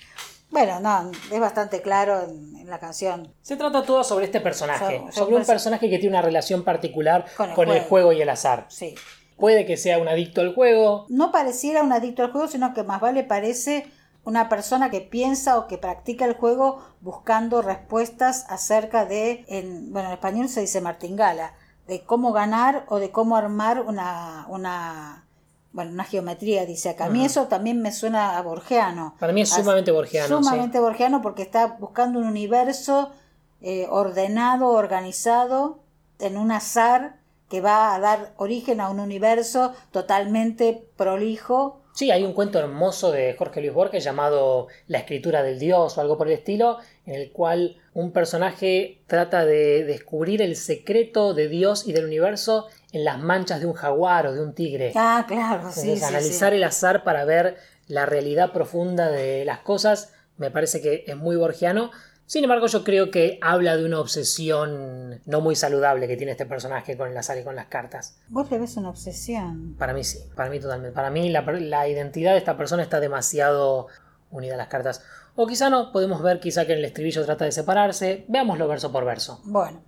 bueno, 0.53 0.79
no, 0.79 1.11
es 1.31 1.39
bastante 1.39 1.81
claro 1.81 2.21
en, 2.21 2.55
en 2.55 2.69
la 2.69 2.79
canción. 2.79 3.33
Se 3.41 3.57
trata 3.57 3.83
todo 3.83 4.03
sobre 4.03 4.25
este 4.25 4.39
personaje, 4.39 4.99
Sobre- 4.99 5.11
sobre 5.11 5.35
un 5.35 5.45
personaje 5.45 5.89
que 5.89 5.97
tiene 5.99 6.15
una 6.15 6.21
relación 6.21 6.63
particular 6.63 7.25
Con 7.35 7.51
con 7.53 7.69
el 7.69 7.81
juego 7.83 8.13
y 8.13 8.21
el 8.21 8.29
azar. 8.29 8.65
Sí. 8.69 8.95
Puede 9.37 9.65
que 9.65 9.75
sea 9.77 9.97
un 9.97 10.07
adicto 10.07 10.41
al 10.41 10.53
juego, 10.55 11.05
No 11.09 11.31
pareciera 11.31 11.81
un 11.83 11.91
adicto 11.91 12.23
al 12.23 12.31
juego, 12.31 12.47
sino 12.47 12.73
que 12.73 12.83
más 12.83 13.01
vale 13.01 13.23
parece 13.23 13.87
una 14.25 14.47
persona 14.47 14.89
que 14.89 15.01
piensa 15.01 15.57
o 15.57 15.67
que 15.67 15.77
practica 15.77 16.23
el 16.23 16.35
juego 16.35 16.79
buscando 17.01 17.61
respuestas 17.61 18.45
acerca 18.47 19.05
de, 19.05 19.43
en, 19.49 19.91
bueno, 19.91 20.07
en 20.07 20.13
español 20.13 20.47
se 20.47 20.61
dice 20.61 20.79
martingala, 20.79 21.53
de 21.87 22.05
cómo 22.05 22.31
ganar 22.31 22.85
o 22.87 22.99
de 22.99 23.11
cómo 23.11 23.35
armar 23.35 23.81
una, 23.81 24.45
una, 24.47 25.25
bueno, 25.73 25.91
una 25.91 26.03
geometría, 26.03 26.65
dice 26.65 26.89
acá. 26.89 27.05
A 27.05 27.09
mí 27.09 27.25
eso 27.25 27.47
también 27.47 27.81
me 27.81 27.91
suena 27.91 28.37
a 28.37 28.41
borgiano. 28.43 29.15
Para 29.19 29.33
mí 29.33 29.41
es 29.41 29.49
sumamente 29.49 29.91
borgiano, 29.91 30.37
Sumamente 30.37 30.79
borgiano 30.79 31.21
porque 31.21 31.41
está 31.41 31.65
buscando 31.79 32.19
un 32.19 32.25
universo 32.25 33.11
eh, 33.59 33.87
ordenado, 33.89 34.69
organizado, 34.69 35.79
en 36.19 36.37
un 36.37 36.51
azar 36.51 37.17
que 37.49 37.59
va 37.59 37.95
a 37.95 37.99
dar 37.99 38.33
origen 38.37 38.81
a 38.81 38.89
un 38.89 38.99
universo 38.99 39.73
totalmente 39.91 40.87
prolijo. 40.95 41.81
Sí, 41.93 42.09
hay 42.09 42.23
un 42.23 42.33
cuento 42.33 42.57
hermoso 42.57 43.11
de 43.11 43.35
Jorge 43.37 43.61
Luis 43.61 43.73
Borges 43.73 44.03
llamado 44.03 44.67
La 44.87 44.97
escritura 44.97 45.43
del 45.43 45.59
dios 45.59 45.95
o 45.97 46.01
algo 46.01 46.17
por 46.17 46.27
el 46.27 46.33
estilo, 46.33 46.79
en 47.05 47.13
el 47.13 47.31
cual 47.31 47.77
un 47.93 48.11
personaje 48.11 49.01
trata 49.05 49.45
de 49.45 49.83
descubrir 49.85 50.41
el 50.41 50.55
secreto 50.55 51.35
de 51.35 51.47
Dios 51.49 51.87
y 51.87 51.93
del 51.93 52.05
universo 52.05 52.67
en 52.91 53.03
las 53.03 53.19
manchas 53.19 53.59
de 53.59 53.67
un 53.67 53.73
jaguar 53.73 54.25
o 54.25 54.33
de 54.33 54.41
un 54.41 54.53
tigre. 54.53 54.91
Ah, 54.95 55.25
claro, 55.27 55.71
sí, 55.71 55.81
Entonces, 55.81 55.99
sí, 55.99 56.05
analizar 56.05 56.51
sí. 56.51 56.57
el 56.57 56.63
azar 56.63 57.03
para 57.03 57.25
ver 57.25 57.57
la 57.87 58.07
realidad 58.07 58.51
profunda 58.53 59.09
de 59.09 59.45
las 59.45 59.59
cosas 59.59 60.13
me 60.37 60.51
parece 60.51 60.81
que 60.81 61.03
es 61.07 61.15
muy 61.15 61.35
borgiano. 61.35 61.91
Sin 62.25 62.43
embargo, 62.43 62.67
yo 62.67 62.83
creo 62.83 63.11
que 63.11 63.37
habla 63.41 63.75
de 63.75 63.85
una 63.85 63.99
obsesión 63.99 65.21
no 65.25 65.41
muy 65.41 65.55
saludable 65.55 66.07
que 66.07 66.15
tiene 66.15 66.31
este 66.31 66.45
personaje 66.45 66.97
con 66.97 67.09
y 67.11 67.43
con 67.43 67.55
las 67.55 67.67
cartas. 67.67 68.17
Vos 68.29 68.49
le 68.49 68.59
ves 68.59 68.77
una 68.77 68.89
obsesión. 68.89 69.75
Para 69.77 69.93
mí 69.93 70.03
sí, 70.03 70.19
para 70.35 70.49
mí 70.49 70.59
totalmente. 70.59 70.95
Para 70.95 71.09
mí 71.09 71.29
la, 71.29 71.87
identidad 71.87 72.31
de 72.31 72.37
esta 72.37 72.57
persona 72.57 72.81
está 72.81 72.99
demasiado 72.99 73.87
unida 74.31 74.55
a 74.55 74.57
las 74.57 74.67
cartas. 74.67 75.03
O 75.35 75.47
quizá 75.47 75.69
no, 75.69 75.91
podemos 75.91 76.21
ver 76.21 76.39
quizá 76.39 76.65
que 76.65 76.73
en 76.73 76.79
el 76.79 76.85
estribillo 76.85 77.25
trata 77.25 77.45
de 77.45 77.51
separarse. 77.51 78.25
Veámoslo 78.27 78.67
verso 78.67 78.91
por 78.91 79.03
verso. 79.03 79.41
Bueno, 79.43 79.81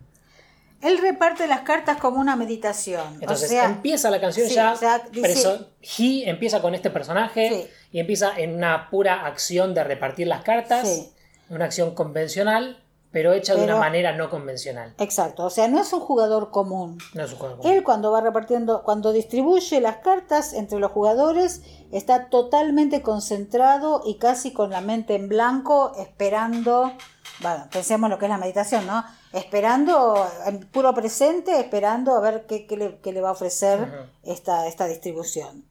él 0.81 0.97
reparte 0.99 1.47
las 1.47 1.61
cartas 1.61 1.97
como 1.97 2.19
una 2.19 2.35
meditación. 2.35 3.15
Entonces 3.21 3.49
o 3.49 3.53
sea, 3.53 3.65
empieza 3.65 4.09
la 4.11 4.19
canción 4.19 4.47
sí, 4.47 4.55
ya, 4.55 4.73
o 4.73 4.75
sea, 4.75 4.99
dice- 5.11 5.67
he 5.81 6.29
empieza 6.29 6.61
con 6.61 6.75
este 6.75 6.89
personaje 6.89 7.49
Sí. 7.49 7.67
y 7.91 7.99
empieza 7.99 8.37
en 8.37 8.55
una 8.55 8.89
pura 8.89 9.25
acción 9.25 9.73
de 9.73 9.83
repartir 9.83 10.27
las 10.27 10.43
cartas, 10.43 10.87
Sí. 10.87 11.11
Una 11.49 11.65
acción 11.65 11.93
convencional, 11.93 12.81
pero 13.15 13.31
hecha 13.31 13.55
de 13.55 13.63
una 13.63 13.77
manera 13.77 14.11
no 14.11 14.29
convencional. 14.29 14.93
Exacto, 14.97 15.45
o 15.45 15.49
sea, 15.49 15.69
no 15.69 15.79
es 15.79 15.93
un 15.93 16.01
jugador 16.01 16.51
común. 16.51 16.97
No 17.13 17.23
es 17.23 17.31
un 17.31 17.37
juego 17.37 17.57
común. 17.57 17.71
Él 17.71 17.81
cuando 17.81 18.11
va 18.11 18.19
repartiendo, 18.19 18.83
cuando 18.83 19.13
distribuye 19.13 19.79
las 19.79 19.97
cartas 19.99 20.51
entre 20.51 20.79
los 20.79 20.91
jugadores, 20.91 21.61
está 21.93 22.27
totalmente 22.27 23.01
concentrado 23.01 24.01
y 24.05 24.15
casi 24.15 24.51
con 24.51 24.69
la 24.69 24.81
mente 24.81 25.15
en 25.15 25.29
blanco, 25.29 25.93
esperando, 25.97 26.91
bueno, 27.39 27.67
pensemos 27.71 28.09
lo 28.09 28.19
que 28.19 28.25
es 28.25 28.29
la 28.31 28.37
meditación, 28.37 28.85
¿no? 28.85 29.05
Esperando, 29.31 30.27
en 30.45 30.59
puro 30.67 30.93
presente, 30.93 31.57
esperando 31.57 32.15
a 32.15 32.19
ver 32.19 32.45
qué, 32.47 32.67
qué 32.67 32.75
le, 32.75 32.97
qué 32.97 33.13
le 33.13 33.21
va 33.21 33.29
a 33.29 33.33
ofrecer 33.33 34.09
esta, 34.23 34.67
esta 34.67 34.87
distribución. 34.87 35.63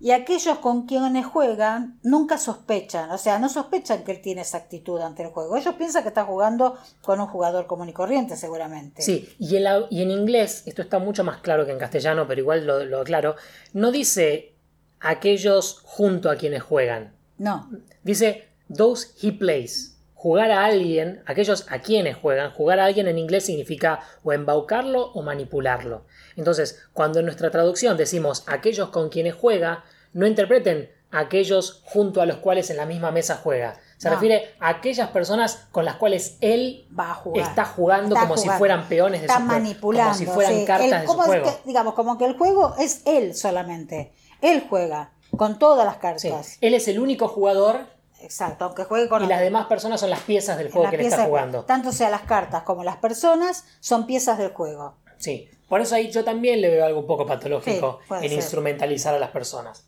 Y 0.00 0.10
aquellos 0.10 0.58
con 0.58 0.86
quienes 0.86 1.24
juegan 1.26 1.98
nunca 2.02 2.36
sospechan, 2.38 3.10
o 3.10 3.18
sea, 3.18 3.38
no 3.38 3.48
sospechan 3.48 4.04
que 4.04 4.12
él 4.12 4.20
tiene 4.20 4.42
esa 4.42 4.58
actitud 4.58 5.00
ante 5.00 5.22
el 5.22 5.30
juego. 5.30 5.56
Ellos 5.56 5.74
piensan 5.74 6.02
que 6.02 6.08
está 6.08 6.24
jugando 6.24 6.76
con 7.02 7.18
un 7.20 7.26
jugador 7.26 7.66
común 7.66 7.88
y 7.88 7.92
corriente, 7.94 8.36
seguramente. 8.36 9.00
Sí, 9.02 9.28
y 9.38 9.56
en, 9.56 9.64
la- 9.64 9.86
y 9.90 10.02
en 10.02 10.10
inglés, 10.10 10.62
esto 10.66 10.82
está 10.82 10.98
mucho 10.98 11.24
más 11.24 11.38
claro 11.38 11.64
que 11.64 11.72
en 11.72 11.78
castellano, 11.78 12.26
pero 12.28 12.40
igual 12.42 12.66
lo, 12.66 12.84
lo 12.84 13.00
aclaro, 13.00 13.36
no 13.72 13.90
dice 13.90 14.52
aquellos 15.00 15.80
junto 15.84 16.30
a 16.30 16.36
quienes 16.36 16.62
juegan, 16.62 17.12
No, 17.38 17.68
dice 18.02 18.48
those 18.74 19.08
he 19.22 19.32
plays. 19.32 19.95
Jugar 20.26 20.50
a 20.50 20.64
alguien, 20.64 21.22
aquellos 21.24 21.66
a 21.70 21.78
quienes 21.78 22.16
juegan, 22.16 22.50
jugar 22.50 22.80
a 22.80 22.86
alguien 22.86 23.06
en 23.06 23.16
inglés 23.16 23.46
significa 23.46 24.00
o 24.24 24.32
embaucarlo 24.32 25.12
o 25.12 25.22
manipularlo. 25.22 26.04
Entonces, 26.34 26.82
cuando 26.92 27.20
en 27.20 27.26
nuestra 27.26 27.52
traducción 27.52 27.96
decimos 27.96 28.42
aquellos 28.48 28.88
con 28.88 29.08
quienes 29.08 29.36
juega, 29.36 29.84
no 30.12 30.26
interpreten 30.26 30.90
aquellos 31.12 31.80
junto 31.84 32.20
a 32.20 32.26
los 32.26 32.38
cuales 32.38 32.70
en 32.70 32.76
la 32.76 32.86
misma 32.86 33.12
mesa 33.12 33.36
juega. 33.40 33.78
Se 33.98 34.08
No. 34.08 34.16
refiere 34.16 34.50
a 34.58 34.70
aquellas 34.70 35.10
personas 35.10 35.68
con 35.70 35.84
las 35.84 35.94
cuales 35.94 36.38
él 36.40 36.88
va 36.98 37.12
a 37.12 37.14
jugar. 37.14 37.48
está 37.48 37.64
jugando 37.64 38.16
Está 38.16 38.26
como 38.26 38.36
si 38.36 38.48
fueran 38.48 38.88
peones 38.88 39.20
de 39.20 39.26
Está 39.28 39.38
su 39.38 39.44
manipulando. 39.44 40.10
como 40.10 40.18
si 40.18 40.26
fueran 40.26 40.54
sí. 40.56 40.64
cartas 40.64 40.90
de 40.90 41.00
su 41.02 41.06
¿cómo 41.06 41.22
es 41.22 41.28
juego. 41.28 41.44
que- 41.44 41.68
digamos, 41.68 41.94
como 41.94 42.18
que 42.18 42.24
el 42.24 42.36
juego 42.36 42.74
es 42.80 43.02
él 43.06 43.32
solamente. 43.36 44.12
Él 44.42 44.64
juega 44.68 45.12
con 45.36 45.60
todas 45.60 45.84
las 45.86 45.94
Sí, 46.20 46.30
cartas. 46.30 46.58
Él 46.60 46.74
es 46.74 46.88
el 46.88 46.98
único 46.98 47.28
jugador 47.28 47.94
Exacto, 48.26 48.64
aunque 48.64 48.82
juegue 48.84 49.08
con 49.08 49.22
y 49.24 49.28
las 49.28 49.40
demás 49.40 49.66
personas 49.66 50.00
son 50.00 50.10
las 50.10 50.18
piezas 50.20 50.58
del 50.58 50.70
juego 50.72 50.90
que 50.90 50.96
él 50.96 51.06
está 51.06 51.24
jugando. 51.26 51.64
Tanto 51.64 51.92
sea 51.92 52.10
las 52.10 52.22
cartas 52.22 52.64
como 52.64 52.82
las 52.82 52.96
personas 52.96 53.64
son 53.80 54.04
piezas 54.04 54.36
del 54.36 54.52
juego. 54.52 54.96
Sí, 55.16 55.48
por 55.68 55.80
eso 55.80 55.94
ahí 55.94 56.10
yo 56.10 56.24
también 56.24 56.60
le 56.60 56.68
veo 56.68 56.84
algo 56.84 57.00
un 57.00 57.06
poco 57.06 57.24
patológico 57.24 58.00
Sí, 58.08 58.14
en 58.14 58.20
ser. 58.22 58.32
instrumentalizar 58.32 59.14
a 59.14 59.20
las 59.20 59.30
personas. 59.30 59.86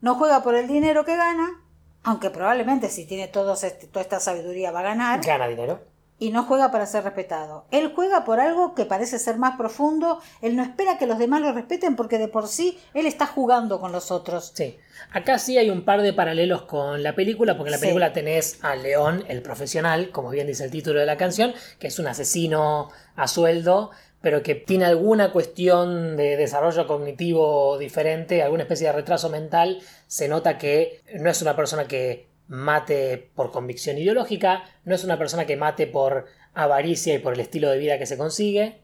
No 0.00 0.14
juega 0.14 0.42
por 0.44 0.54
el 0.54 0.68
dinero 0.68 1.04
que 1.04 1.16
gana, 1.16 1.60
aunque 2.04 2.30
probablemente 2.30 2.88
si 2.88 3.04
tiene 3.04 3.26
todos 3.26 3.64
este- 3.64 3.88
toda 3.88 4.02
esta 4.02 4.20
sabiduría 4.20 4.70
va 4.70 4.80
a 4.80 4.84
ganar. 4.84 5.20
Gana 5.24 5.48
dinero. 5.48 5.80
Y 6.18 6.30
no 6.30 6.44
juega 6.44 6.70
para 6.70 6.86
ser 6.86 7.04
respetado. 7.04 7.64
Él 7.70 7.92
juega 7.94 8.24
por 8.24 8.38
algo 8.40 8.74
que 8.74 8.84
parece 8.84 9.18
ser 9.18 9.36
más 9.36 9.56
profundo. 9.56 10.20
Él 10.42 10.54
no 10.56 10.62
espera 10.62 10.96
que 10.96 11.06
los 11.06 11.18
demás 11.18 11.40
lo 11.40 11.52
respeten 11.52 11.96
porque 11.96 12.18
de 12.18 12.28
por 12.28 12.46
sí 12.48 12.78
él 12.94 13.06
está 13.06 13.26
jugando 13.26 13.80
con 13.80 13.90
los 13.92 14.10
otros. 14.10 14.52
Sí. 14.54 14.78
Acá 15.12 15.38
sí 15.38 15.58
hay 15.58 15.70
un 15.70 15.84
par 15.84 16.02
de 16.02 16.12
paralelos 16.12 16.62
con 16.62 17.02
la 17.02 17.14
película, 17.14 17.56
porque 17.56 17.68
en 17.68 17.72
la 17.72 17.78
Sí. 17.78 17.82
película 17.82 18.12
tenés 18.12 18.58
a 18.62 18.76
León, 18.76 19.24
el 19.28 19.42
profesional, 19.42 20.10
como 20.10 20.30
bien 20.30 20.46
dice 20.46 20.64
el 20.64 20.70
título 20.70 21.00
de 21.00 21.06
la 21.06 21.16
canción, 21.16 21.52
que 21.78 21.88
es 21.88 21.98
un 21.98 22.06
asesino 22.06 22.90
a 23.16 23.26
sueldo, 23.26 23.90
pero 24.20 24.42
que 24.42 24.54
tiene 24.54 24.86
alguna 24.86 25.32
cuestión 25.32 26.16
de 26.16 26.36
desarrollo 26.36 26.86
cognitivo 26.86 27.76
diferente, 27.76 28.42
alguna 28.42 28.62
especie 28.62 28.86
de 28.86 28.92
retraso 28.94 29.28
mental. 29.28 29.82
Se 30.06 30.28
nota 30.28 30.56
que 30.58 31.02
no 31.18 31.28
es 31.28 31.42
una 31.42 31.54
persona 31.56 31.84
que 31.86 32.28
mate 32.48 33.30
por 33.34 33.50
convicción 33.50 33.98
ideológica, 33.98 34.64
no 34.84 34.94
es 34.94 35.04
una 35.04 35.18
persona 35.18 35.46
que 35.46 35.56
mate 35.56 35.86
por 35.86 36.26
avaricia 36.54 37.14
y 37.14 37.18
por 37.18 37.34
el 37.34 37.40
estilo 37.40 37.70
de 37.70 37.78
vida 37.78 37.98
que 37.98 38.06
se 38.06 38.16
consigue, 38.18 38.80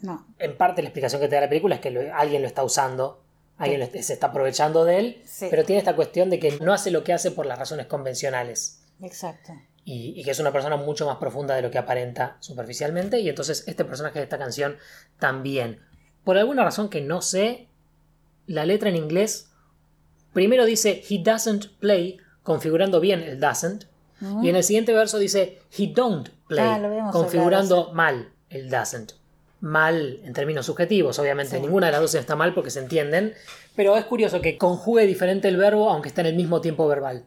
No. 0.00 0.26
en 0.38 0.56
parte 0.56 0.82
la 0.82 0.88
explicación 0.88 1.20
que 1.20 1.28
te 1.28 1.34
da 1.36 1.42
la 1.42 1.48
película 1.48 1.76
es 1.76 1.80
que 1.80 1.90
lo- 1.90 2.14
alguien 2.14 2.42
lo 2.42 2.48
está 2.48 2.64
usando, 2.64 3.22
alguien 3.58 3.80
lo- 3.80 3.86
se 4.02 4.12
está 4.12 4.28
aprovechando 4.28 4.84
de 4.84 4.98
él, 4.98 5.22
Sí. 5.24 5.46
pero 5.50 5.64
tiene 5.64 5.78
esta 5.78 5.94
cuestión 5.94 6.30
de 6.30 6.38
que 6.38 6.58
no 6.60 6.72
hace 6.72 6.90
lo 6.90 7.04
que 7.04 7.12
hace 7.12 7.30
por 7.30 7.46
las 7.46 7.58
razones 7.58 7.86
convencionales 7.86 8.82
Exacto. 9.02 9.52
y, 9.84 10.18
y 10.18 10.24
que 10.24 10.30
es 10.32 10.40
una 10.40 10.52
persona 10.52 10.76
mucho 10.76 11.06
más 11.06 11.18
profunda 11.18 11.54
de 11.54 11.62
lo 11.62 11.70
que 11.70 11.78
aparenta 11.78 12.36
superficialmente 12.40 13.20
y 13.20 13.28
entonces 13.28 13.62
este 13.68 13.84
personaje 13.84 14.18
de 14.18 14.24
esta 14.24 14.38
canción 14.38 14.76
también. 15.18 15.80
Por 16.24 16.38
alguna 16.38 16.64
razón 16.64 16.88
que 16.88 17.00
no 17.02 17.20
sé, 17.22 17.68
la 18.46 18.64
letra 18.66 18.88
en 18.88 18.96
inglés 18.96 19.50
primero 20.32 20.64
dice 20.64 21.02
he 21.08 21.22
doesn't 21.22 21.66
play, 21.78 22.18
configurando 22.42 23.00
bien 23.00 23.20
el 23.22 23.38
doesn't, 23.40 23.84
y 24.42 24.48
en 24.50 24.54
el 24.56 24.62
siguiente 24.62 24.92
verso 24.92 25.18
dice 25.18 25.58
he 25.76 25.88
don't 25.92 26.28
play, 26.46 26.64
Ah, 26.64 27.10
configurando 27.12 27.92
mal 27.92 28.28
el 28.50 28.70
doesn't. 28.70 29.12
Mal 29.60 30.20
en 30.24 30.32
términos 30.32 30.66
subjetivos, 30.66 31.18
obviamente, 31.18 31.56
Sí. 31.56 31.62
ninguna 31.62 31.86
de 31.86 31.92
las 31.92 32.00
dos 32.02 32.14
está 32.14 32.36
mal 32.36 32.54
porque 32.54 32.70
se 32.70 32.80
entienden, 32.80 33.34
pero 33.76 33.96
es 33.96 34.04
curioso 34.04 34.40
que 34.40 34.58
conjugue 34.58 35.06
diferente 35.06 35.48
el 35.48 35.56
verbo 35.56 35.90
aunque 35.90 36.08
está 36.08 36.20
en 36.20 36.28
el 36.28 36.34
mismo 36.36 36.60
tiempo 36.60 36.86
verbal. 36.86 37.24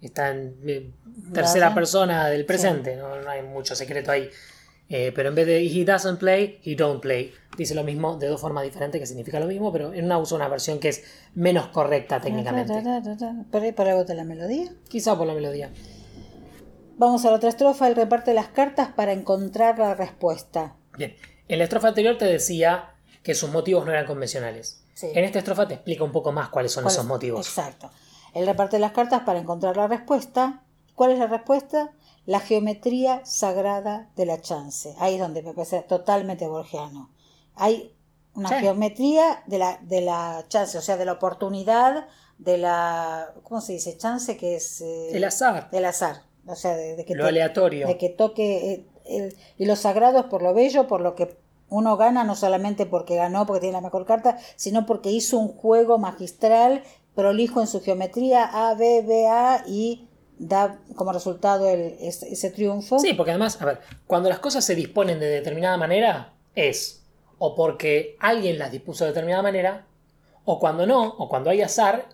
Está 0.00 0.30
en 0.30 0.54
eh, 0.66 0.90
tercera 1.32 1.74
persona 1.74 2.28
del 2.28 2.44
presente, 2.44 2.96
no, 2.96 3.20
no 3.20 3.28
hay 3.30 3.42
mucho 3.42 3.74
secreto 3.74 4.10
ahí. 4.10 4.28
Eh, 4.88 5.12
pero 5.14 5.30
en 5.30 5.34
vez 5.34 5.46
de 5.46 5.64
he 5.64 5.84
doesn't 5.84 6.18
play, 6.18 6.60
he 6.62 6.74
don't 6.74 7.00
play. 7.00 7.32
Dice 7.56 7.74
lo 7.74 7.84
mismo 7.84 8.16
de 8.16 8.26
dos 8.26 8.40
formas 8.40 8.64
diferentes 8.64 9.00
que 9.00 9.06
significa 9.06 9.40
lo 9.40 9.46
mismo, 9.46 9.72
pero 9.72 9.92
en 9.94 10.04
una 10.04 10.18
usa 10.18 10.36
una 10.36 10.48
versión 10.48 10.78
que 10.78 10.88
es 10.88 11.04
menos 11.34 11.68
correcta 11.68 12.20
técnicamente. 12.20 12.72
Pero 13.50 13.74
por 13.74 13.88
algo 13.88 14.04
de 14.04 14.14
la 14.14 14.24
melodía. 14.24 14.72
Quizá 14.88 15.16
por 15.16 15.26
la 15.26 15.34
melodía. 15.34 15.70
Vamos 16.96 17.24
a 17.24 17.30
la 17.30 17.36
otra 17.36 17.48
estrofa. 17.48 17.88
Él 17.88 17.96
reparte 17.96 18.34
las 18.34 18.48
cartas 18.48 18.88
para 18.88 19.12
encontrar 19.12 19.78
la 19.78 19.94
respuesta. 19.94 20.76
Bien, 20.96 21.16
en 21.48 21.58
la 21.58 21.64
estrofa 21.64 21.88
anterior 21.88 22.18
te 22.18 22.26
decía 22.26 22.90
que 23.22 23.34
sus 23.34 23.50
motivos 23.50 23.84
no 23.86 23.92
eran 23.92 24.06
convencionales. 24.06 24.84
Sí. 24.94 25.08
En 25.14 25.24
esta 25.24 25.38
estrofa 25.38 25.66
te 25.66 25.74
explica 25.74 26.04
un 26.04 26.12
poco 26.12 26.30
más 26.30 26.50
cuáles 26.50 26.72
son 26.72 26.84
¿Cuál 26.84 26.92
esos 26.92 27.04
es? 27.04 27.08
motivos. 27.08 27.46
Exacto. 27.48 27.90
Él 28.34 28.46
reparte 28.46 28.78
las 28.78 28.92
cartas 28.92 29.22
para 29.22 29.38
encontrar 29.38 29.76
la 29.76 29.88
respuesta. 29.88 30.62
¿Cuál 30.94 31.12
es 31.12 31.18
la 31.18 31.26
respuesta? 31.26 31.92
La 32.26 32.40
geometría 32.40 33.20
sagrada 33.24 34.08
de 34.16 34.26
la 34.26 34.40
chance. 34.40 34.94
Ahí 34.98 35.14
es 35.14 35.20
donde 35.20 35.42
me 35.42 35.52
parece 35.52 35.80
totalmente 35.82 36.46
borgiano. 36.48 37.10
Hay 37.54 37.94
una 38.34 38.48
Sí. 38.48 38.54
geometría 38.56 39.42
de 39.46 39.58
la, 39.58 39.78
de 39.82 40.00
la 40.00 40.44
chance, 40.48 40.76
o 40.78 40.80
sea, 40.82 40.96
de 40.96 41.04
la 41.04 41.12
oportunidad, 41.12 42.06
de 42.38 42.58
la. 42.58 43.32
¿Cómo 43.44 43.60
se 43.60 43.74
dice? 43.74 43.96
Chance 43.96 44.36
que 44.36 44.56
es. 44.56 44.80
eh, 44.80 45.10
El 45.16 45.24
azar, 45.24 45.70
del 45.70 45.84
azar. 45.84 46.22
O 46.46 46.54
sea, 46.56 46.74
de, 46.76 46.96
de 46.96 47.04
que 47.04 47.14
lo 47.14 47.26
aleatorio. 47.26 47.86
de 47.86 47.96
que 47.98 48.08
toque 48.08 48.72
eh, 48.72 48.86
el- 49.06 49.36
y 49.58 49.66
lo 49.66 49.76
sagrado 49.76 50.18
es 50.20 50.24
por 50.26 50.42
lo 50.42 50.52
bello, 50.54 50.86
por 50.88 51.00
lo 51.00 51.14
que 51.14 51.36
uno 51.70 51.96
gana, 51.96 52.24
no 52.24 52.34
solamente 52.34 52.86
porque 52.86 53.16
ganó, 53.16 53.46
porque 53.46 53.60
tiene 53.60 53.72
la 53.74 53.80
mejor 53.80 54.04
carta, 54.06 54.38
sino 54.56 54.84
porque 54.86 55.10
hizo 55.10 55.38
un 55.38 55.48
juego 55.48 55.98
magistral, 55.98 56.82
prolijo 57.14 57.60
en 57.60 57.66
su 57.66 57.80
geometría, 57.82 58.44
A, 58.44 58.74
B, 58.74 59.02
B, 59.06 59.26
A, 59.28 59.64
y 59.66 60.08
da 60.38 60.78
como 60.96 61.12
resultado 61.12 61.68
el, 61.68 61.96
ese, 62.00 62.32
ese 62.32 62.50
triunfo. 62.50 62.98
Sí, 62.98 63.14
porque 63.14 63.30
además, 63.30 63.60
a 63.60 63.66
ver, 63.66 63.80
cuando 64.06 64.28
las 64.28 64.38
cosas 64.38 64.64
se 64.64 64.74
disponen 64.74 65.20
de 65.20 65.26
determinada 65.26 65.76
manera, 65.76 66.32
es 66.54 67.02
o 67.38 67.54
porque 67.54 68.16
alguien 68.20 68.58
las 68.58 68.70
dispuso 68.70 69.04
de 69.04 69.10
determinada 69.10 69.42
manera, 69.42 69.86
o 70.44 70.58
cuando 70.58 70.86
no, 70.86 71.02
o 71.04 71.28
cuando 71.28 71.50
hay 71.50 71.62
azar, 71.62 72.06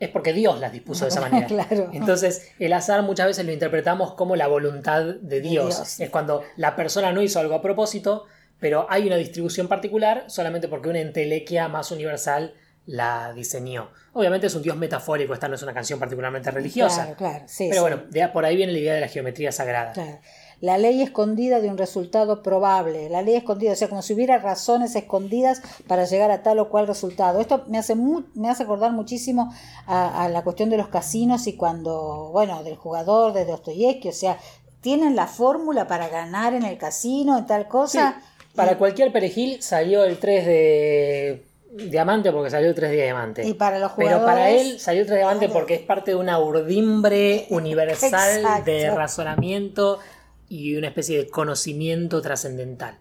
es 0.00 0.08
porque 0.10 0.32
Dios 0.32 0.60
las 0.60 0.72
dispuso 0.72 1.04
de 1.04 1.10
esa 1.10 1.20
manera. 1.28 1.46
Claro. 1.46 1.90
Entonces, 1.92 2.52
el 2.58 2.72
azar 2.72 3.02
muchas 3.02 3.26
veces 3.26 3.44
lo 3.44 3.52
interpretamos 3.52 4.14
como 4.14 4.36
la 4.36 4.46
voluntad 4.46 5.02
de 5.04 5.40
Dios. 5.40 5.76
Dios. 5.76 6.00
Es 6.00 6.10
cuando 6.10 6.42
la 6.56 6.76
persona 6.76 7.12
no 7.12 7.22
hizo 7.22 7.40
algo 7.40 7.54
a 7.54 7.62
propósito, 7.62 8.24
pero 8.60 8.86
hay 8.88 9.06
una 9.06 9.16
distribución 9.16 9.68
particular 9.68 10.24
solamente 10.28 10.68
porque 10.68 10.88
una 10.88 11.00
entelequia 11.00 11.68
más 11.68 11.90
universal 11.90 12.54
la 12.88 13.32
diseñó. 13.34 13.90
Obviamente 14.14 14.46
es 14.48 14.54
un 14.54 14.62
Dios 14.62 14.76
metafórico, 14.76 15.32
esta 15.34 15.46
no 15.46 15.54
es 15.54 15.62
una 15.62 15.74
canción 15.74 15.98
particularmente 16.00 16.50
religiosa. 16.50 17.02
Claro, 17.02 17.16
claro, 17.16 17.44
sí, 17.46 17.66
pero 17.70 17.74
sí. 17.74 17.88
bueno, 17.88 18.02
de- 18.10 18.28
por 18.28 18.44
ahí 18.44 18.56
viene 18.56 18.72
la 18.72 18.78
idea 18.78 18.94
de 18.94 19.00
la 19.02 19.08
geometría 19.08 19.52
sagrada. 19.52 19.92
Claro. 19.92 20.18
La 20.60 20.76
ley 20.76 21.02
escondida 21.02 21.60
de 21.60 21.68
un 21.68 21.78
resultado 21.78 22.42
probable. 22.42 23.08
La 23.10 23.22
ley 23.22 23.36
escondida, 23.36 23.72
o 23.72 23.76
sea, 23.76 23.88
como 23.88 24.02
si 24.02 24.12
hubiera 24.14 24.38
razones 24.38 24.96
escondidas 24.96 25.62
para 25.86 26.04
llegar 26.04 26.32
a 26.32 26.42
tal 26.42 26.58
o 26.58 26.68
cual 26.68 26.88
resultado. 26.88 27.40
Esto 27.40 27.64
me 27.68 27.78
hace, 27.78 27.94
mu- 27.94 28.24
me 28.34 28.48
hace 28.50 28.64
acordar 28.64 28.90
muchísimo 28.90 29.54
a, 29.86 30.24
a 30.24 30.28
la 30.28 30.42
cuestión 30.42 30.68
de 30.70 30.76
los 30.78 30.88
casinos 30.88 31.46
y 31.46 31.52
cuando, 31.56 32.30
bueno, 32.32 32.64
del 32.64 32.74
jugador, 32.74 33.34
de 33.34 33.44
Dostoyevsky, 33.44 34.08
o 34.08 34.12
sea, 34.12 34.38
tienen 34.80 35.14
la 35.14 35.28
fórmula 35.28 35.86
para 35.86 36.08
ganar 36.08 36.54
en 36.54 36.64
el 36.64 36.76
casino, 36.76 37.38
en 37.38 37.46
tal 37.46 37.68
cosa. 37.68 38.20
Para 38.56 38.72
y, 38.72 38.76
cualquier 38.76 39.12
perejil 39.12 39.62
salió 39.62 40.02
el 40.02 40.18
3 40.18 40.44
de 40.46 41.44
diamante 41.70 42.32
porque 42.32 42.50
salió 42.50 42.68
el 42.68 42.74
3 42.74 42.90
de 42.90 42.96
diamante. 43.04 43.46
y 43.46 43.54
para 43.54 43.78
los 43.78 43.92
Pero 43.92 44.24
para 44.24 44.50
él 44.50 44.78
salió 44.80 45.02
el 45.02 45.06
3 45.06 45.14
de 45.16 45.20
diamante 45.20 45.46
Claro. 45.46 45.60
porque 45.60 45.74
es 45.74 45.80
parte 45.82 46.12
de 46.12 46.16
una 46.16 46.38
urdimbre 46.38 47.46
universal 47.50 48.38
Exacto. 48.38 48.70
de 48.70 48.90
razonamiento 48.90 49.98
y 50.48 50.76
una 50.76 50.88
especie 50.88 51.18
de 51.18 51.28
conocimiento 51.28 52.22
trascendental. 52.22 52.96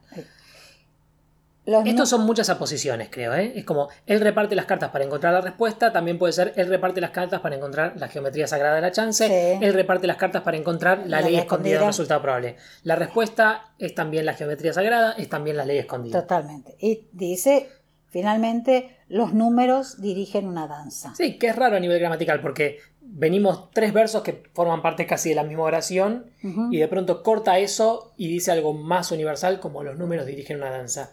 los 1.66 1.86
Estos 1.86 2.08
son 2.08 2.22
muchas 2.26 2.50
aposiciones, 2.50 3.10
creo. 3.12 3.34
¿eh? 3.36 3.52
Es 3.58 3.66
como 3.66 3.90
él 4.06 4.22
reparte 4.22 4.56
las 4.56 4.66
cartas 4.66 4.90
para 4.90 5.04
encontrar 5.04 5.34
la 5.34 5.42
respuesta, 5.42 5.92
también 5.92 6.18
puede 6.18 6.32
ser 6.32 6.54
él 6.56 6.68
reparte 6.70 7.02
las 7.02 7.10
cartas 7.12 7.42
para 7.42 7.58
encontrar 7.58 7.94
la 7.98 8.08
geometría 8.08 8.48
sagrada 8.48 8.76
de 8.76 8.82
la 8.82 8.92
chance, 8.94 9.28
Sí. 9.28 9.66
él 9.66 9.74
reparte 9.74 10.08
las 10.08 10.16
cartas 10.16 10.44
para 10.44 10.56
encontrar 10.56 11.00
la, 11.00 11.20
La 11.20 11.28
ley 11.28 11.36
escondida 11.36 11.80
del 11.80 11.88
resultado 11.88 12.22
probable. 12.22 12.56
La 12.84 12.96
respuesta 12.96 13.72
es 13.80 13.94
también 13.94 14.26
la 14.26 14.34
geometría 14.34 14.72
sagrada, 14.72 15.12
es 15.18 15.28
también 15.28 15.58
la 15.58 15.66
ley 15.66 15.78
escondida. 15.78 16.22
Totalmente. 16.22 16.76
Y 16.80 17.08
dice, 17.12 17.70
finalmente, 18.10 18.98
los 19.08 19.34
números 19.34 20.02
dirigen 20.02 20.48
una 20.48 20.68
danza. 20.68 21.14
Sí, 21.16 21.38
que 21.38 21.48
es 21.48 21.56
raro 21.56 21.78
a 21.78 21.80
nivel 21.80 22.00
gramatical 22.00 22.42
porque 22.42 22.80
venimos 23.02 23.72
tres 23.72 23.94
versos 23.94 24.22
que 24.22 24.44
forman 24.54 24.82
parte 24.82 25.06
casi 25.06 25.30
de 25.30 25.36
la 25.36 25.44
misma 25.44 25.64
oración 25.64 26.32
y 26.72 26.78
de 26.78 26.88
pronto 26.88 27.24
corta 27.24 27.58
eso 27.60 28.14
y 28.18 28.28
dice 28.28 28.52
algo 28.52 28.74
más 28.74 29.12
universal 29.12 29.60
como 29.60 29.84
los 29.84 29.98
números 29.98 30.26
dirigen 30.26 30.58
una 30.58 30.70
danza. 30.70 31.12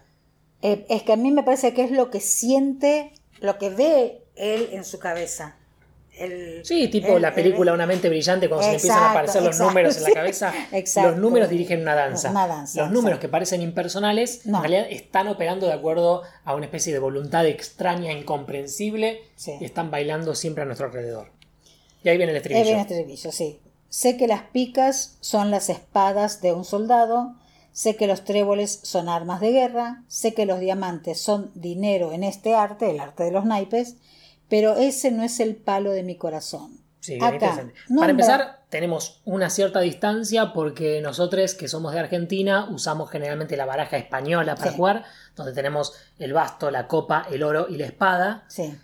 Eh, 0.63 0.87
es 0.89 1.03
que 1.03 1.13
a 1.13 1.17
mí 1.17 1.31
me 1.31 1.43
parece 1.43 1.75
que 1.75 1.85
es 1.85 1.91
lo 1.91 2.11
que 2.11 2.21
siente, 2.21 3.13
lo 3.41 3.59
que 3.59 3.71
ve 3.71 4.23
él 4.35 4.69
en 4.73 4.85
su 4.85 4.99
cabeza. 4.99 5.57
El- 6.19 6.65
Sí, 6.65 6.89
tipo 6.89 7.17
el- 7.17 7.23
la 7.23 7.35
película 7.35 7.73
el- 7.73 7.75
Una 7.75 7.87
mente 7.87 8.09
brillante 8.09 8.49
cuando 8.49 8.65
se 8.67 8.75
empiezan 8.75 9.03
a 9.03 9.11
aparecer 9.11 9.43
los 9.43 9.53
exacto, 9.57 9.71
números 9.71 9.97
en 9.97 10.03
la 10.05 10.11
cabeza. 10.13 10.53
Exacto. 10.73 11.11
Los 11.11 11.19
números 11.21 11.49
dirigen 11.49 11.83
una 11.83 11.95
danza. 11.95 12.31
Una 12.31 12.47
danza, 12.47 12.83
los 12.83 12.91
números 12.93 13.19
que 13.19 13.29
parecen 13.29 13.63
impersonales 13.63 14.47
No. 14.47 14.59
en 14.59 14.63
realidad 14.71 14.87
están 14.91 15.29
operando 15.29 15.67
de 15.67 15.73
acuerdo 15.73 16.23
a 16.45 16.55
una 16.55 16.67
especie 16.67 16.93
de 16.93 16.99
voluntad 16.99 17.47
extraña, 17.47 18.13
incomprensible 18.13 19.23
Sí. 19.37 19.53
y 19.61 19.65
están 19.65 19.91
bailando 19.91 20.35
siempre 20.35 20.63
a 20.63 20.67
nuestro 20.67 20.87
alrededor. 20.87 21.31
Y 22.03 22.09
ahí 22.09 22.17
viene 22.17 22.33
el 22.33 22.37
Es 22.37 22.43
estribillo. 22.43 22.67
bien 22.67 22.79
estribillo, 22.81 23.33
sí. 23.33 23.61
Sé 23.89 24.17
que 24.17 24.27
las 24.27 24.43
picas 24.43 25.17
son 25.21 25.51
las 25.51 25.69
espadas 25.71 26.41
de 26.43 26.53
un 26.53 26.65
soldado, 26.65 27.35
sé 27.73 27.97
que 27.97 28.07
los 28.07 28.25
tréboles 28.25 28.81
son 28.83 29.09
armas 29.09 29.41
de 29.41 29.51
guerra, 29.53 30.03
sé 30.09 30.35
que 30.35 30.47
los 30.47 30.61
diamantes 30.61 31.21
son 31.21 31.51
dinero 31.55 32.13
en 32.13 32.23
este 32.25 32.55
arte, 32.55 32.91
el 32.91 33.01
arte 33.01 33.25
de 33.25 33.31
los 33.33 33.45
naipes, 33.45 33.97
pero 34.57 34.77
ese 34.77 35.11
no 35.11 35.25
es 35.25 35.41
el 35.41 35.57
palo 35.57 35.91
de 35.91 36.05
mi 36.05 36.17
corazón. 36.17 36.79
Sí, 37.01 37.17
Acá, 37.17 37.35
interesante. 37.35 37.75
nombra- 37.89 38.01
Para 38.01 38.11
empezar, 38.13 38.61
tenemos 38.69 39.21
una 39.25 39.51
cierta 39.51 39.81
distancia 39.81 40.53
porque 40.53 41.01
nosotros 41.03 41.55
que 41.57 41.67
somos 41.67 41.93
de 41.93 41.99
Argentina 41.99 42.69
usamos 42.71 43.11
generalmente 43.11 43.57
la 43.57 43.67
baraja 43.67 43.97
española 43.97 44.55
para 44.55 44.71
Sí. 44.71 44.77
jugar, 44.77 45.05
donde 45.35 45.53
tenemos 45.53 45.93
el 46.21 46.33
basto, 46.33 46.71
la 46.71 46.87
copa, 46.87 47.27
el 47.33 47.43
oro 47.43 47.67
y 47.69 47.79
la 47.79 47.87
espada. 47.87 48.45
Sí. 48.47 48.79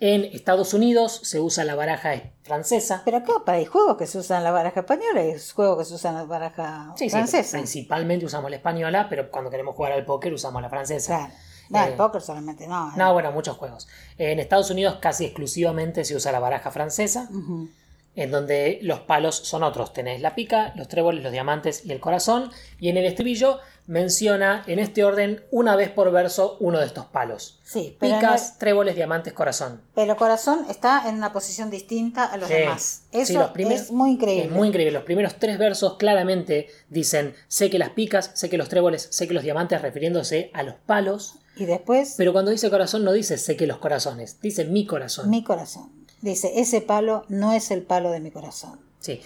En 0.00 0.24
Estados 0.26 0.74
Unidos 0.74 1.20
se 1.24 1.40
usa 1.40 1.64
la 1.64 1.74
baraja 1.74 2.10
francesa. 2.42 3.00
Pero 3.06 3.16
acá 3.16 3.32
hay 3.46 3.64
juegos 3.64 3.96
que 3.96 4.06
se 4.06 4.18
usan 4.18 4.44
la 4.44 4.50
baraja 4.52 4.80
española 4.80 5.24
y 5.24 5.34
juegos 5.52 5.78
que 5.78 5.84
se 5.86 5.94
usan 5.94 6.14
la 6.16 6.24
baraja 6.24 6.92
Sí, 6.96 7.04
sí, 7.06 7.10
francesa. 7.10 7.56
principalmente 7.56 8.26
usamos 8.26 8.50
la 8.50 8.56
española, 8.58 9.06
pero 9.08 9.30
cuando 9.30 9.50
queremos 9.50 9.74
jugar 9.74 9.92
al 9.92 10.04
póker 10.04 10.32
usamos 10.34 10.60
la 10.62 10.68
francesa. 10.68 11.16
Claro. 11.16 11.32
No, 11.70 11.84
el 11.84 11.92
Eh, 11.92 11.96
póker 11.96 12.20
solamente 12.22 12.66
no. 12.66 12.92
No, 12.96 13.12
bueno, 13.12 13.32
muchos 13.32 13.56
juegos. 13.56 13.88
En 14.18 14.38
Estados 14.40 14.70
Unidos 14.70 14.98
casi 15.00 15.24
exclusivamente 15.24 16.04
se 16.04 16.14
usa 16.16 16.32
la 16.32 16.40
baraja 16.40 16.70
francesa, 16.70 17.28
en 18.16 18.30
donde 18.30 18.78
los 18.82 19.00
palos 19.00 19.36
son 19.36 19.62
otros. 19.62 19.92
Tenés 19.92 20.20
la 20.20 20.34
pica, 20.34 20.72
los 20.76 20.88
tréboles, 20.88 21.22
los 21.22 21.32
diamantes 21.32 21.84
y 21.84 21.92
el 21.92 22.00
corazón. 22.00 22.50
Y 22.80 22.88
en 22.88 22.96
el 22.96 23.04
estribillo 23.04 23.58
menciona 23.86 24.64
en 24.66 24.80
este 24.80 25.02
orden 25.02 25.42
una 25.50 25.74
vez 25.74 25.88
por 25.90 26.10
verso 26.12 26.58
uno 26.60 26.78
de 26.78 26.84
estos 26.84 27.06
palos. 27.06 27.58
Sí, 27.64 27.96
pero, 27.98 28.16
Picas, 28.16 28.58
tréboles, 28.58 28.94
diamantes, 28.96 29.32
corazón. 29.32 29.80
pero 29.94 30.14
corazón 30.16 30.66
está 30.68 31.08
en 31.08 31.14
una 31.14 31.32
posición 31.32 31.70
distinta 31.70 32.24
a 32.26 32.36
los 32.36 32.48
Sí. 32.48 32.54
demás. 32.54 33.02
Sí, 33.12 33.18
Eso 33.20 33.38
los 33.38 33.50
primeros- 33.52 33.82
es 33.84 33.90
muy 33.90 34.10
increíble. 34.10 34.44
Es 34.44 34.50
muy 34.50 34.68
increíble. 34.68 34.92
Los 34.92 35.04
primeros 35.04 35.36
tres 35.38 35.56
versos 35.58 35.96
claramente 35.96 36.66
dicen 36.90 37.34
sé 37.46 37.70
que 37.70 37.78
las 37.78 37.90
picas, 37.90 38.30
sé 38.34 38.50
que 38.50 38.58
los 38.58 38.68
tréboles, 38.68 39.08
sé 39.10 39.26
que 39.26 39.32
los 39.34 39.42
diamantes, 39.42 39.80
refiriéndose 39.80 40.50
a 40.52 40.62
los 40.64 40.74
palos. 40.74 41.36
Y 41.58 41.66
después, 41.66 42.14
Pero 42.16 42.32
cuando 42.32 42.50
dice 42.50 42.70
corazón 42.70 43.04
no 43.04 43.12
dice 43.12 43.36
sé 43.38 43.56
que 43.56 43.66
los 43.66 43.78
corazones, 43.78 44.40
dice 44.40 44.64
mi 44.64 44.86
corazón. 44.86 45.28
mi 45.30 45.42
corazón. 45.42 45.90
Dice, 46.20 46.52
ese 46.56 46.80
palo 46.80 47.24
no 47.28 47.52
es 47.52 47.70
el 47.70 47.82
palo 47.82 48.10
de 48.10 48.20
mi 48.20 48.30
corazón. 48.30 48.80
Sí. 49.00 49.20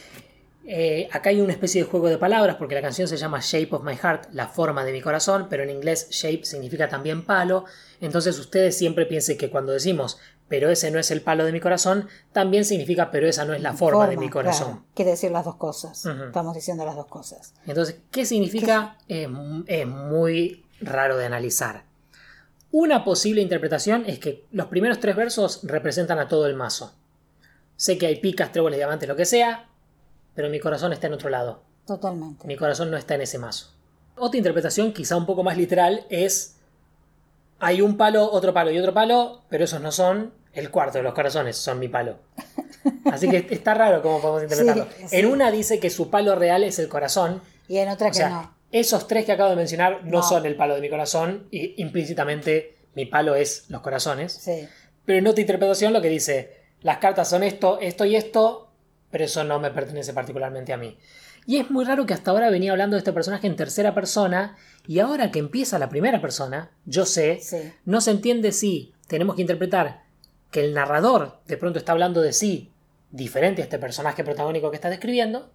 Eh, 0.64 1.08
acá 1.10 1.30
hay 1.30 1.40
una 1.40 1.52
especie 1.52 1.82
de 1.82 1.88
juego 1.88 2.08
de 2.08 2.18
palabras 2.18 2.56
porque 2.56 2.74
la 2.74 2.82
canción 2.82 3.08
se 3.08 3.16
llama 3.16 3.40
Shape 3.40 3.74
of 3.74 3.82
My 3.82 3.96
Heart, 3.96 4.28
la 4.32 4.46
forma 4.46 4.84
de 4.84 4.92
mi 4.92 5.00
corazón, 5.00 5.48
pero 5.50 5.62
en 5.64 5.70
inglés 5.70 6.08
shape 6.10 6.44
significa 6.44 6.88
también 6.88 7.24
palo. 7.24 7.64
Entonces 8.00 8.38
ustedes 8.38 8.76
siempre 8.76 9.06
piensen 9.06 9.38
que 9.38 9.50
cuando 9.50 9.72
decimos 9.72 10.18
pero 10.52 10.68
ese 10.68 10.90
no 10.90 10.98
es 10.98 11.10
el 11.10 11.22
palo 11.22 11.46
de 11.46 11.52
mi 11.52 11.60
corazón, 11.60 12.08
también 12.34 12.66
significa 12.66 13.10
pero 13.10 13.26
esa 13.26 13.46
no 13.46 13.54
es 13.54 13.62
la 13.62 13.72
forma, 13.72 14.06
de 14.06 14.18
mi 14.18 14.28
corazón. 14.28 14.66
claro. 14.66 14.84
Quiere 14.94 15.12
decir 15.12 15.30
las 15.30 15.46
dos 15.46 15.56
cosas. 15.56 16.04
Estamos 16.04 16.54
diciendo 16.54 16.84
las 16.84 16.94
dos 16.94 17.06
cosas. 17.06 17.54
Entonces, 17.66 17.96
¿qué 18.10 18.26
significa? 18.26 18.98
Es 19.08 19.28
muy 19.86 20.66
raro 20.82 21.16
de 21.16 21.24
analizar. 21.24 21.84
Una 22.72 23.04
posible 23.04 23.42
interpretación 23.42 24.04
es 24.06 24.18
que 24.18 24.46
los 24.50 24.66
primeros 24.66 24.98
tres 24.98 25.14
versos 25.14 25.60
representan 25.62 26.18
a 26.18 26.26
todo 26.26 26.46
el 26.46 26.54
mazo. 26.54 26.94
Sé 27.76 27.98
que 27.98 28.06
hay 28.06 28.16
picas, 28.16 28.50
tréboles, 28.50 28.78
diamantes, 28.78 29.06
lo 29.08 29.14
que 29.14 29.26
sea, 29.26 29.68
pero 30.34 30.48
mi 30.48 30.58
corazón 30.58 30.92
está 30.92 31.06
en 31.06 31.12
otro 31.12 31.28
lado. 31.28 31.62
Totalmente. 31.86 32.46
Mi 32.46 32.56
corazón 32.56 32.90
no 32.90 32.96
está 32.96 33.14
en 33.14 33.20
ese 33.20 33.38
mazo. 33.38 33.70
Otra 34.16 34.38
interpretación, 34.38 34.94
quizá 34.94 35.16
un 35.16 35.26
poco 35.26 35.42
más 35.42 35.58
literal, 35.58 36.06
es 36.08 36.56
hay 37.58 37.82
un 37.82 37.98
palo, 37.98 38.30
otro 38.30 38.54
palo 38.54 38.70
y 38.70 38.78
otro 38.78 38.94
palo, 38.94 39.42
pero 39.50 39.64
esos 39.64 39.80
no 39.82 39.92
son 39.92 40.32
el 40.54 40.70
cuarto 40.70 40.98
de 40.98 41.04
los 41.04 41.12
corazones, 41.12 41.56
son 41.56 41.78
mi 41.78 41.88
palo. 41.88 42.16
Así 43.04 43.28
que 43.28 43.46
está 43.50 43.74
raro 43.74 44.00
cómo 44.00 44.20
podemos 44.20 44.44
interpretarlo. 44.44 44.86
Sí, 44.96 45.08
sí. 45.08 45.16
En 45.16 45.26
una 45.26 45.50
dice 45.50 45.78
que 45.78 45.90
su 45.90 46.08
palo 46.08 46.34
real 46.36 46.64
es 46.64 46.78
el 46.78 46.88
corazón, 46.88 47.42
Y 47.68 47.76
en 47.76 47.90
otra 47.90 48.08
o 48.08 48.10
que 48.10 48.16
sea, 48.16 48.30
no. 48.30 48.54
Esos 48.72 49.06
tres 49.06 49.24
que 49.24 49.32
acabo 49.32 49.50
de 49.50 49.56
mencionar 49.56 50.04
no, 50.04 50.18
No. 50.18 50.22
son 50.22 50.46
el 50.46 50.56
palo 50.56 50.74
de 50.74 50.80
mi 50.80 50.88
corazón 50.90 51.46
y 51.50 51.80
implícitamente 51.80 52.76
mi 52.94 53.06
palo 53.06 53.34
es 53.34 53.66
los 53.68 53.80
corazones. 53.82 54.32
Sí. 54.32 54.66
Pero 55.04 55.18
en 55.18 55.26
otra 55.26 55.40
interpretación 55.42 55.92
lo 55.92 56.02
que 56.02 56.08
dice, 56.08 56.56
las 56.80 56.98
cartas 56.98 57.28
son 57.30 57.42
esto, 57.42 57.78
esto 57.80 58.04
y 58.04 58.16
esto, 58.16 58.70
pero 59.10 59.24
eso 59.24 59.44
no 59.44 59.60
me 59.60 59.70
pertenece 59.70 60.12
particularmente 60.12 60.72
a 60.72 60.76
mí. 60.76 60.96
Y 61.46 61.58
es 61.58 61.70
muy 61.70 61.84
raro 61.84 62.06
que 62.06 62.14
hasta 62.14 62.30
ahora 62.30 62.50
venía 62.50 62.70
hablando 62.72 62.94
de 62.94 62.98
este 62.98 63.12
personaje 63.12 63.46
en 63.46 63.56
tercera 63.56 63.94
persona 63.94 64.56
y 64.86 65.00
ahora 65.00 65.30
que 65.30 65.38
empieza 65.40 65.78
la 65.78 65.88
primera 65.88 66.20
persona, 66.20 66.70
yo 66.86 67.04
sé, 67.04 67.40
Sí. 67.40 67.58
no 67.84 68.00
se 68.00 68.12
entiende 68.12 68.52
si 68.52 68.94
tenemos 69.08 69.34
que 69.36 69.42
interpretar 69.42 70.02
que 70.50 70.60
el 70.64 70.72
narrador 70.74 71.40
de 71.46 71.56
pronto 71.56 71.78
está 71.78 71.92
hablando 71.92 72.20
de 72.22 72.32
sí 72.32 72.70
diferente 73.10 73.60
a 73.60 73.64
este 73.64 73.78
personaje 73.78 74.22
protagónico 74.24 74.70
que 74.70 74.76
está 74.76 74.88
describiendo, 74.88 75.50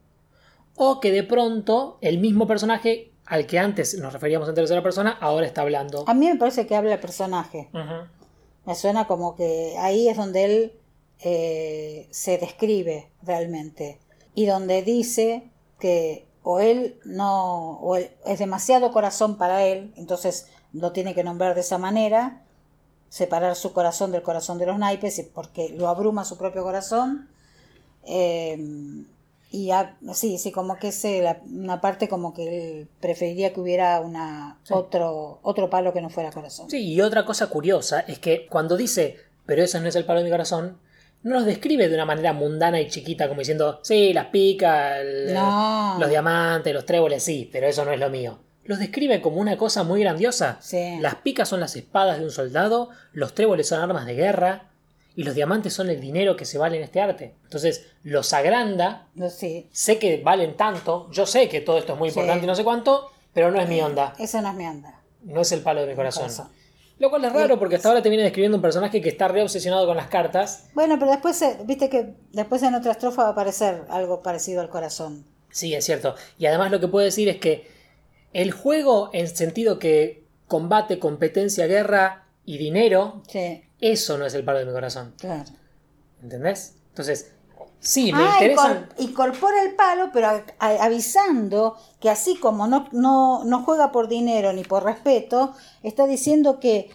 o 0.78 1.00
que 1.02 1.12
de 1.12 1.24
pronto 1.24 1.98
el 2.02 2.20
mismo 2.20 2.48
personaje 2.48 3.12
al 3.26 3.46
que 3.46 3.60
antes 3.60 3.98
nos 4.00 4.14
referíamos 4.14 4.48
en 4.48 4.56
tercera 4.56 4.82
persona 4.82 5.18
ahora 5.20 5.46
está 5.46 5.62
hablando. 5.62 6.06
A 6.08 6.14
mí 6.14 6.28
me 6.28 6.36
parece 6.38 6.66
que 6.66 6.76
habla 6.76 6.94
el 6.94 7.00
personaje. 7.00 7.70
Me 8.66 8.76
suena 8.76 9.06
como 9.08 9.36
que 9.36 9.76
ahí 9.80 10.08
es 10.08 10.16
donde 10.16 10.46
él 10.46 10.74
eh, 11.20 12.08
se 12.12 12.38
describe 12.38 13.10
realmente. 13.24 14.00
Y 14.36 14.46
donde 14.46 14.84
dice 14.84 15.50
que 15.80 16.26
o 16.44 16.60
él 16.60 17.00
no, 17.04 17.80
o 17.80 17.96
él- 17.98 18.12
es 18.26 18.40
demasiado 18.40 18.92
corazón 18.94 19.38
para 19.38 19.66
él, 19.66 19.94
entonces 19.98 20.48
lo 20.74 20.92
tiene 20.94 21.14
que 21.16 21.24
nombrar 21.24 21.56
de 21.56 21.62
esa 21.62 21.78
manera, 21.78 22.44
separar 23.10 23.56
su 23.56 23.74
corazón 23.74 24.12
del 24.12 24.22
corazón 24.22 24.58
de 24.58 24.66
los 24.68 24.78
naipes, 24.78 25.28
porque 25.34 25.70
lo 25.70 25.88
abruma 25.90 26.24
su 26.24 26.38
propio 26.38 26.64
corazón. 26.64 27.30
Eh, 28.06 28.58
y 29.52 29.70
sí, 30.14 30.38
sí, 30.38 30.52
como 30.52 30.78
que 30.78 30.90
es 30.90 31.06
eh, 31.06 31.22
la- 31.22 31.42
una 31.52 31.80
parte 31.82 32.08
como 32.10 32.34
que 32.34 32.44
él 32.82 32.88
preferiría 33.00 33.54
que 33.54 33.60
hubiera 33.60 34.00
una, 34.02 34.60
Sí. 34.64 34.74
otro, 34.74 35.40
otro 35.44 35.70
palo 35.70 35.94
que 35.94 36.02
no 36.02 36.10
fuera 36.10 36.32
corazón. 36.32 36.70
Sí, 36.70 36.94
y 36.94 37.02
otra 37.02 37.26
cosa 37.26 37.48
curiosa 37.48 38.02
es 38.02 38.20
que 38.20 38.48
cuando 38.48 38.76
dice, 38.78 39.18
pero 39.46 39.64
eso 39.64 39.80
no 39.80 39.88
es 39.88 39.96
el 39.96 40.06
palo 40.06 40.20
de 40.20 40.26
mi 40.26 40.32
corazón, 40.32 40.80
no 41.24 41.34
los 41.34 41.46
describe 41.46 41.88
de 41.90 41.96
una 41.96 42.06
manera 42.06 42.32
mundana 42.34 42.80
y 42.80 42.88
chiquita, 42.90 43.28
como 43.28 43.40
diciendo, 43.40 43.80
sí, 43.84 44.14
las 44.14 44.28
picas, 44.28 44.98
No. 45.34 45.98
los 46.00 46.10
diamantes, 46.10 46.74
los 46.74 46.86
tréboles, 46.86 47.24
sí, 47.24 47.50
pero 47.52 47.68
eso 47.68 47.84
no 47.86 47.92
es 47.92 48.00
lo 48.00 48.10
mío. 48.10 48.40
Los 48.66 48.80
describe 48.80 49.22
como 49.22 49.38
una 49.40 49.58
cosa 49.58 49.84
muy 49.84 50.02
grandiosa. 50.02 50.58
Sí. 50.62 50.98
Las 51.00 51.16
picas 51.16 51.48
son 51.48 51.62
las 51.62 51.76
espadas 51.78 52.20
de 52.20 52.26
un 52.26 52.32
soldado, 52.32 52.90
los 53.14 53.34
tréboles 53.34 53.70
son 53.70 53.80
armas 53.82 54.06
de 54.06 54.14
guerra, 54.14 54.70
y 55.18 55.24
los 55.24 55.36
diamantes 55.36 55.74
son 55.74 55.90
el 55.90 56.00
dinero 56.00 56.36
que 56.38 56.46
se 56.46 56.58
vale 56.58 56.78
en 56.78 56.84
este 56.84 57.02
arte. 57.02 57.36
Entonces, 57.44 57.88
los 58.04 58.32
agranda, 58.34 59.08
sí, 59.30 59.68
sé 59.74 59.98
que 60.00 60.22
valen 60.24 60.56
tanto, 60.56 61.10
yo 61.12 61.26
sé 61.26 61.50
que 61.50 61.60
todo 61.60 61.78
esto 61.80 61.94
es 61.94 62.00
muy 62.00 62.10
Sí. 62.12 62.20
importante 62.20 62.46
y 62.46 62.48
no 62.48 62.56
sé 62.56 62.64
cuánto, 62.64 63.12
pero 63.34 63.52
no 63.52 63.60
es 63.60 63.68
mi 63.68 63.82
onda, 63.82 64.14
esa 64.20 64.42
no 64.42 64.50
es 64.52 64.56
mi 64.56 64.66
onda. 64.68 65.02
no 65.24 65.42
es 65.42 65.52
el 65.52 65.62
palo 65.62 65.82
de 65.82 65.88
mi 65.88 65.96
corazón. 65.96 66.24
corazón. 66.24 66.48
Lo 67.00 67.10
cual 67.10 67.26
es 67.26 67.34
raro 67.34 67.60
porque 67.60 67.76
hasta 67.76 67.90
ahora 67.90 68.02
te 68.02 68.10
viene 68.10 68.24
describiendo 68.24 68.58
un 68.58 68.62
personaje 68.62 69.02
que 69.02 69.10
está 69.10 69.28
re 69.28 69.42
obsesionado 69.44 69.86
con 69.86 69.98
las 69.98 70.08
cartas. 70.08 70.70
Bueno, 70.74 70.98
pero 71.00 71.12
después, 71.12 71.40
eh, 71.42 71.58
viste 71.66 71.90
que 71.90 72.14
después 72.32 72.64
en 72.64 72.74
otra 72.76 72.92
estrofa 72.92 73.24
va 73.24 73.28
a 73.30 73.32
aparecer 73.34 73.84
algo 73.90 74.24
parecido 74.24 74.62
al 74.62 74.70
corazón. 74.70 75.26
Sí, 75.52 75.74
es 75.76 75.86
cierto. 75.86 76.16
Y 76.40 76.46
además 76.48 76.72
lo 76.72 76.80
que 76.80 76.88
puedo 76.88 77.04
decir 77.06 77.28
es 77.30 77.38
que 77.38 77.68
el 78.34 78.52
juego, 78.52 79.10
en 79.14 79.28
sentido 79.28 79.78
que 79.80 80.26
combate, 80.48 80.98
competencia, 81.00 81.68
guerra 81.68 82.28
y 82.46 82.58
dinero, 82.58 83.22
Sí, 83.28 83.64
eso 83.80 84.18
no 84.18 84.26
es 84.26 84.34
el 84.34 84.44
palo 84.44 84.60
de 84.60 84.66
mi 84.66 84.72
corazón. 84.72 85.14
claro. 85.20 85.44
¿Entendés? 86.22 86.74
Entonces, 86.90 87.32
sí, 87.80 88.12
me 88.12 88.24
Ah, 88.24 88.32
interesan. 88.40 88.90
incor- 88.90 88.94
incorpora 89.10 89.62
el 89.64 89.76
palo, 89.76 90.10
pero 90.12 90.28
a- 90.28 90.44
a- 90.60 90.84
avisando 90.84 91.78
que 92.00 92.10
así 92.10 92.38
como 92.38 92.66
no, 92.68 92.88
no, 92.92 93.44
no 93.44 93.64
juega 93.64 93.92
por 93.92 94.08
dinero 94.08 94.52
ni 94.52 94.64
por 94.64 94.84
respeto, 94.84 95.54
está 95.84 96.08
diciendo 96.08 96.60
que 96.60 96.90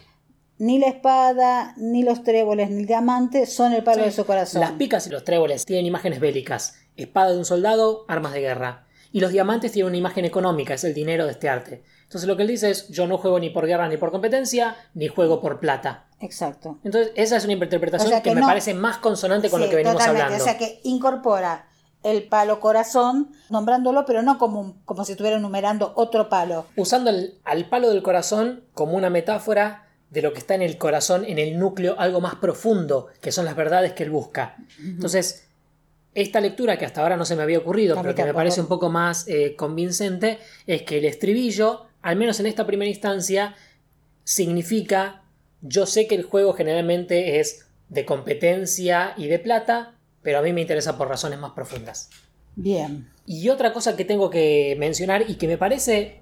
ni 0.57 0.77
la 0.77 0.87
espada, 0.87 1.73
ni 1.77 2.03
los 2.03 2.23
tréboles, 2.23 2.69
ni 2.69 2.81
el 2.81 2.85
diamante 2.85 3.45
son 3.45 3.71
el 3.73 3.83
palo 3.83 3.99
Sí. 4.03 4.09
de 4.09 4.11
su 4.11 4.25
corazón. 4.25 4.59
Las 4.61 4.71
picas 4.73 5.07
y 5.07 5.09
los 5.09 5.23
tréboles 5.23 5.65
tienen 5.65 5.85
imágenes 5.85 6.19
bélicas. 6.19 6.75
Espada 6.97 7.31
de 7.31 7.37
un 7.37 7.45
soldado, 7.45 8.03
armas 8.09 8.33
de 8.33 8.41
guerra. 8.41 8.85
Y 9.13 9.19
los 9.21 9.31
diamantes 9.31 9.71
tienen 9.71 9.87
una 9.89 9.97
imagen 9.97 10.25
económica, 10.25 10.73
es 10.73 10.83
el 10.83 10.93
dinero 10.93 11.25
de 11.25 11.31
este 11.31 11.47
arte. 11.47 11.83
Entonces 12.03 12.27
lo 12.27 12.35
que 12.35 12.41
él 12.41 12.47
dice 12.49 12.69
es, 12.71 12.89
yo 12.89 13.07
no 13.07 13.17
juego 13.17 13.39
ni 13.39 13.49
por 13.51 13.65
guerra 13.65 13.87
ni 13.87 13.95
por 13.95 14.11
competencia, 14.11 14.75
ni 14.95 15.07
juego 15.07 15.39
por 15.39 15.59
plata. 15.61 16.07
Exacto. 16.19 16.79
Entonces 16.83 17.11
esa 17.15 17.37
es 17.37 17.43
una 17.45 17.53
interpretación 17.53 18.07
O 18.07 18.09
sea 18.09 18.21
que, 18.21 18.29
que 18.31 18.35
me 18.35 18.41
no- 18.41 18.47
parece 18.47 18.73
más 18.73 18.97
consonante 18.97 19.49
con 19.49 19.59
Sí, 19.59 19.65
lo 19.65 19.69
que 19.69 19.75
venimos 19.77 19.93
totalmente. 19.99 20.23
hablando. 20.23 20.43
O 20.43 20.47
sea 20.47 20.57
que 20.57 20.81
incorpora 20.83 21.67
el 22.01 22.23
palo 22.27 22.59
corazón, 22.59 23.31
nombrándolo, 23.49 24.03
pero 24.05 24.23
no 24.23 24.37
como, 24.37 24.59
un- 24.59 24.81
como 24.83 25.05
si 25.05 25.11
estuviera 25.13 25.37
enumerando 25.37 25.93
otro 25.95 26.27
palo. 26.27 26.65
Usando 26.75 27.09
el- 27.11 27.35
al 27.45 27.69
palo 27.69 27.89
del 27.89 28.01
corazón 28.03 28.63
como 28.73 28.97
una 28.97 29.09
metáfora 29.09 29.87
de 30.09 30.21
lo 30.21 30.33
que 30.33 30.39
está 30.39 30.55
en 30.55 30.61
el 30.63 30.77
corazón, 30.77 31.23
en 31.25 31.39
el 31.39 31.57
núcleo, 31.57 31.95
algo 31.99 32.19
más 32.19 32.35
profundo, 32.35 33.07
que 33.21 33.31
son 33.31 33.45
las 33.45 33.55
verdades 33.55 33.93
que 33.93 34.03
él 34.03 34.09
busca. 34.11 34.57
Entonces, 34.79 35.47
esta 36.15 36.39
lectura 36.39 36.77
que 36.77 36.85
hasta 36.85 37.01
ahora 37.01 37.17
no 37.17 37.25
se 37.25 37.35
me 37.35 37.43
había 37.43 37.59
ocurrido, 37.59 37.99
pero 38.01 38.15
que 38.15 38.23
me 38.23 38.33
parece 38.33 38.61
un 38.61 38.67
poco 38.67 38.89
más 38.89 39.27
eh, 39.27 39.55
convincente, 39.55 40.39
es 40.67 40.83
que 40.83 40.99
el 40.99 41.05
estribillo, 41.05 41.87
al 42.01 42.15
menos 42.15 42.39
en 42.39 42.45
esta 42.45 42.65
primera 42.65 42.89
instancia, 42.89 43.55
significa, 44.23 45.23
yo 45.61 45.85
sé 45.85 46.07
que 46.07 46.15
el 46.15 46.23
juego 46.23 46.53
generalmente 46.53 47.39
es 47.39 47.67
de 47.89 48.05
competencia 48.05 49.13
y 49.17 49.27
de 49.27 49.39
plata, 49.39 49.95
pero 50.21 50.39
a 50.39 50.41
mí 50.41 50.53
me 50.53 50.61
interesa 50.61 50.97
por 50.97 51.09
razones 51.09 51.39
más 51.39 51.51
profundas. 51.51 52.09
Bien. 52.55 53.09
Y 53.25 53.49
otra 53.49 53.73
cosa 53.73 53.95
que 53.95 54.05
tengo 54.05 54.29
que 54.29 54.75
mencionar 54.79 55.29
y 55.29 55.35
que 55.35 55.47
me 55.47 55.57
parece 55.57 56.21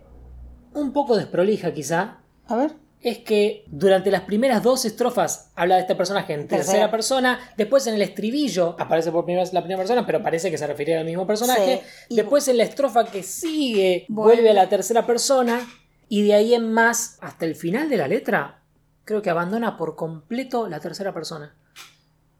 un 0.73 0.93
poco 0.93 1.17
desprolija 1.17 1.73
quizá, 1.73 2.19
A 2.47 2.55
ver. 2.55 2.71
Es 3.03 3.17
que 3.19 3.63
durante 3.67 4.11
las 4.11 4.21
primeras 4.21 4.61
dos 4.61 4.85
estrofas 4.85 5.51
habla 5.55 5.75
de 5.75 5.81
este 5.81 5.95
personaje 5.95 6.33
en 6.33 6.47
tercera, 6.47 6.63
Tercera. 6.65 6.91
persona, 6.91 7.39
después 7.57 7.87
en 7.87 7.95
el 7.95 8.01
estribillo 8.03 8.75
aparece 8.79 9.11
por 9.11 9.25
primera 9.25 9.43
vez 9.43 9.53
la 9.53 9.61
primera 9.61 9.79
persona, 9.79 10.05
pero 10.05 10.21
parece 10.21 10.51
que 10.51 10.57
se 10.57 10.67
refería 10.67 10.99
al 10.99 11.05
mismo 11.05 11.25
personaje, 11.25 11.81
Sí, 12.09 12.15
después 12.15 12.47
en 12.47 12.57
la 12.57 12.63
estrofa 12.63 13.05
que 13.05 13.23
sigue 13.23 14.05
vuelve. 14.07 14.35
Vuelve. 14.43 14.49
a 14.51 14.53
la 14.53 14.69
tercera 14.69 15.05
persona 15.05 15.67
y 16.09 16.21
de 16.23 16.33
ahí 16.35 16.53
en 16.53 16.71
más 16.71 17.17
hasta 17.21 17.45
el 17.45 17.55
final 17.55 17.89
de 17.89 17.97
la 17.97 18.07
letra 18.07 18.61
creo 19.03 19.21
que 19.23 19.29
abandona 19.31 19.77
por 19.77 19.95
completo 19.95 20.67
la 20.67 20.79
tercera 20.79 21.11
persona. 21.13 21.55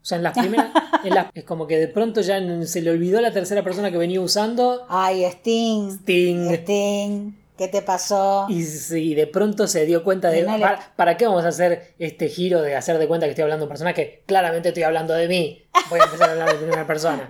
O 0.04 0.06
sea, 0.06 0.18
en 0.18 0.24
las 0.24 0.38
primeras. 0.38 0.68
en 1.04 1.14
las- 1.16 1.28
es 1.34 1.44
como 1.44 1.66
que 1.68 1.78
de 1.78 1.88
pronto 1.88 2.22
ya 2.22 2.40
se 2.66 2.82
le 2.82 2.90
olvidó 2.92 3.20
la 3.22 3.32
tercera 3.32 3.64
persona 3.64 3.92
que 3.92 3.98
venía 3.98 4.22
usando. 4.22 4.86
Ay, 4.90 5.24
Sting. 5.26 5.90
Sting. 6.02 6.50
Sting. 6.54 7.41
¿Qué 7.62 7.68
te 7.68 7.84
pasó? 7.84 8.48
Y, 8.50 8.64
sí, 8.64 9.14
de 9.14 9.28
pronto 9.28 9.68
se 9.68 9.86
dio 9.86 10.04
cuenta 10.04 10.32
de. 10.32 10.40
Y 10.40 10.42
no 10.42 10.58
le- 10.58 10.64
¿para, 10.64 10.94
para 10.96 11.16
qué 11.16 11.28
vamos 11.28 11.46
a 11.46 11.50
hacer 11.50 11.94
este 12.00 12.28
giro 12.28 12.60
de 12.64 12.76
hacer 12.76 12.98
de 12.98 13.08
cuenta 13.08 13.28
que 13.28 13.32
estoy 13.34 13.44
hablando 13.44 13.66
de 13.66 13.68
un 13.68 13.70
personaje? 13.70 14.24
Claramente 14.26 14.70
estoy 14.70 14.82
hablando 14.82 15.14
de 15.14 15.28
mí. 15.28 15.62
Voy 15.92 16.00
a 16.00 16.06
empezar 16.06 16.30
a 16.30 16.32
hablar 16.32 16.50
de 16.54 16.56
primera 16.56 16.88
persona. 16.88 17.30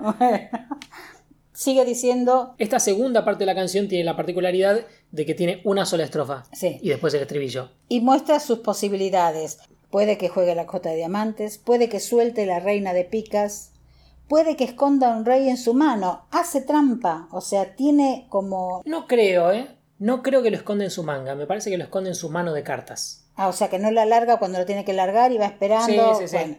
Sigue 1.54 1.84
diciendo. 1.84 2.56
Esta 2.60 2.80
segunda 2.80 3.26
parte 3.26 3.39
de 3.39 3.46
la 3.48 3.56
canción 3.56 3.89
tiene 3.89 4.06
la 4.06 4.15
particularidad 4.15 4.80
de 5.12 5.26
que 5.26 5.34
tiene 5.34 5.60
una 5.65 5.86
sola 5.86 6.06
estrofa. 6.06 6.44
Sí. 6.54 6.80
Y 6.82 6.88
después 6.88 7.13
el 7.13 7.22
estribillo. 7.24 7.72
y 7.89 8.00
muestra 8.00 8.39
sus 8.39 8.60
posibilidades. 8.60 9.60
Puede 9.89 10.17
que 10.17 10.30
juegue 10.30 10.56
la 10.56 10.65
cota 10.65 10.91
de 10.91 10.96
diamantes, 10.96 11.58
puede 11.58 11.89
que 11.89 12.00
suelte 12.00 12.46
la 12.46 12.62
reina 12.62 12.94
de 12.94 13.04
picas, 13.04 13.74
puede 14.30 14.56
que 14.56 14.63
esconda 14.63 15.10
un 15.10 15.26
rey 15.26 15.50
en 15.50 15.58
su 15.58 15.74
mano, 15.74 16.26
hace 16.32 16.62
trampa, 16.62 17.28
o 17.34 17.41
sea, 17.41 17.76
tiene 17.76 18.26
como... 18.30 18.82
No 18.86 19.06
creo, 19.06 19.52
¿eh? 19.52 19.67
No 20.02 20.24
creo 20.24 20.42
que 20.42 20.50
lo 20.50 20.58
esconde 20.58 20.86
en 20.86 20.90
su 20.90 21.04
manga. 21.04 21.36
Me 21.36 21.46
parece 21.46 21.70
que 21.70 21.78
lo 21.78 21.84
esconde 21.84 22.10
en 22.10 22.16
su 22.16 22.32
mano 22.32 22.54
de 22.54 22.64
cartas. 22.64 23.24
Ah, 23.36 23.48
o 23.48 23.54
sea, 23.54 23.70
que 23.70 23.78
no 23.78 23.92
la 23.92 24.04
larga 24.04 24.40
cuando 24.40 24.58
lo 24.58 24.66
tiene 24.66 24.84
que 24.84 24.94
largar 24.94 25.32
y 25.32 25.38
va 25.38 25.46
esperando. 25.46 26.16
Sí, 26.16 26.22
sí, 26.22 26.28
sí. 26.28 26.36
Bueno, 26.36 26.58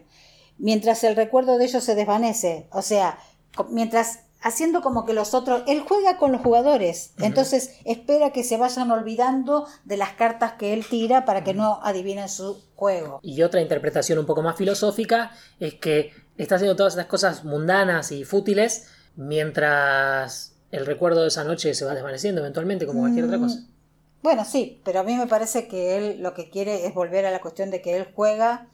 mientras 0.57 1.03
el 1.03 1.17
recuerdo 1.17 1.57
de 1.57 1.65
ellos 1.65 1.83
se 1.83 1.93
desvanece, 1.93 2.67
o 2.71 2.81
sea, 2.81 3.19
mientras 3.67 4.21
haciendo 4.39 4.81
como 4.81 5.05
que 5.05 5.11
los 5.11 5.33
otros, 5.33 5.63
él 5.67 5.83
juega 5.85 6.15
con 6.17 6.31
los 6.31 6.39
jugadores, 6.39 7.11
entonces 7.19 7.81
espera 7.83 8.31
que 8.31 8.45
se 8.45 8.55
vayan 8.55 8.89
olvidando 8.91 9.67
de 9.83 9.97
las 9.97 10.13
cartas 10.13 10.53
que 10.53 10.71
él 10.71 10.85
tira 10.89 11.25
para 11.25 11.43
que 11.43 11.53
no 11.53 11.81
adivinen 11.83 12.29
su 12.29 12.63
juego. 12.75 13.19
Y 13.23 13.41
otra 13.41 13.59
interpretación 13.59 14.19
un 14.19 14.25
poco 14.25 14.41
más 14.41 14.55
filosófica 14.55 15.31
es 15.59 15.73
que 15.75 16.13
está 16.37 16.55
haciendo 16.55 16.77
todas 16.77 16.93
esas 16.93 17.07
cosas 17.07 17.43
mundanas 17.43 18.13
y 18.13 18.23
fútiles 18.23 18.87
mientras 19.17 20.52
el 20.73 20.85
recuerdo 20.85 21.21
de 21.21 21.27
esa 21.29 21.43
noche 21.43 21.73
se 21.73 21.85
va 21.85 21.93
desvaneciendo 21.93 22.41
eventualmente 22.41 22.85
como 22.85 22.99
cualquier 23.01 23.25
otra 23.25 23.37
cosa. 23.39 23.59
Bueno, 24.21 24.43
sí, 24.45 24.81
pero 24.85 24.99
a 24.99 25.03
mí 25.03 25.15
me 25.15 25.27
parece 25.27 25.67
que 25.67 25.97
él 25.97 26.21
lo 26.21 26.33
que 26.33 26.49
quiere 26.49 26.85
es 26.85 26.93
volver 26.93 27.25
a 27.25 27.31
la 27.31 27.41
cuestión 27.41 27.71
de 27.71 27.81
que 27.81 27.97
él 27.97 28.07
juega 28.15 28.67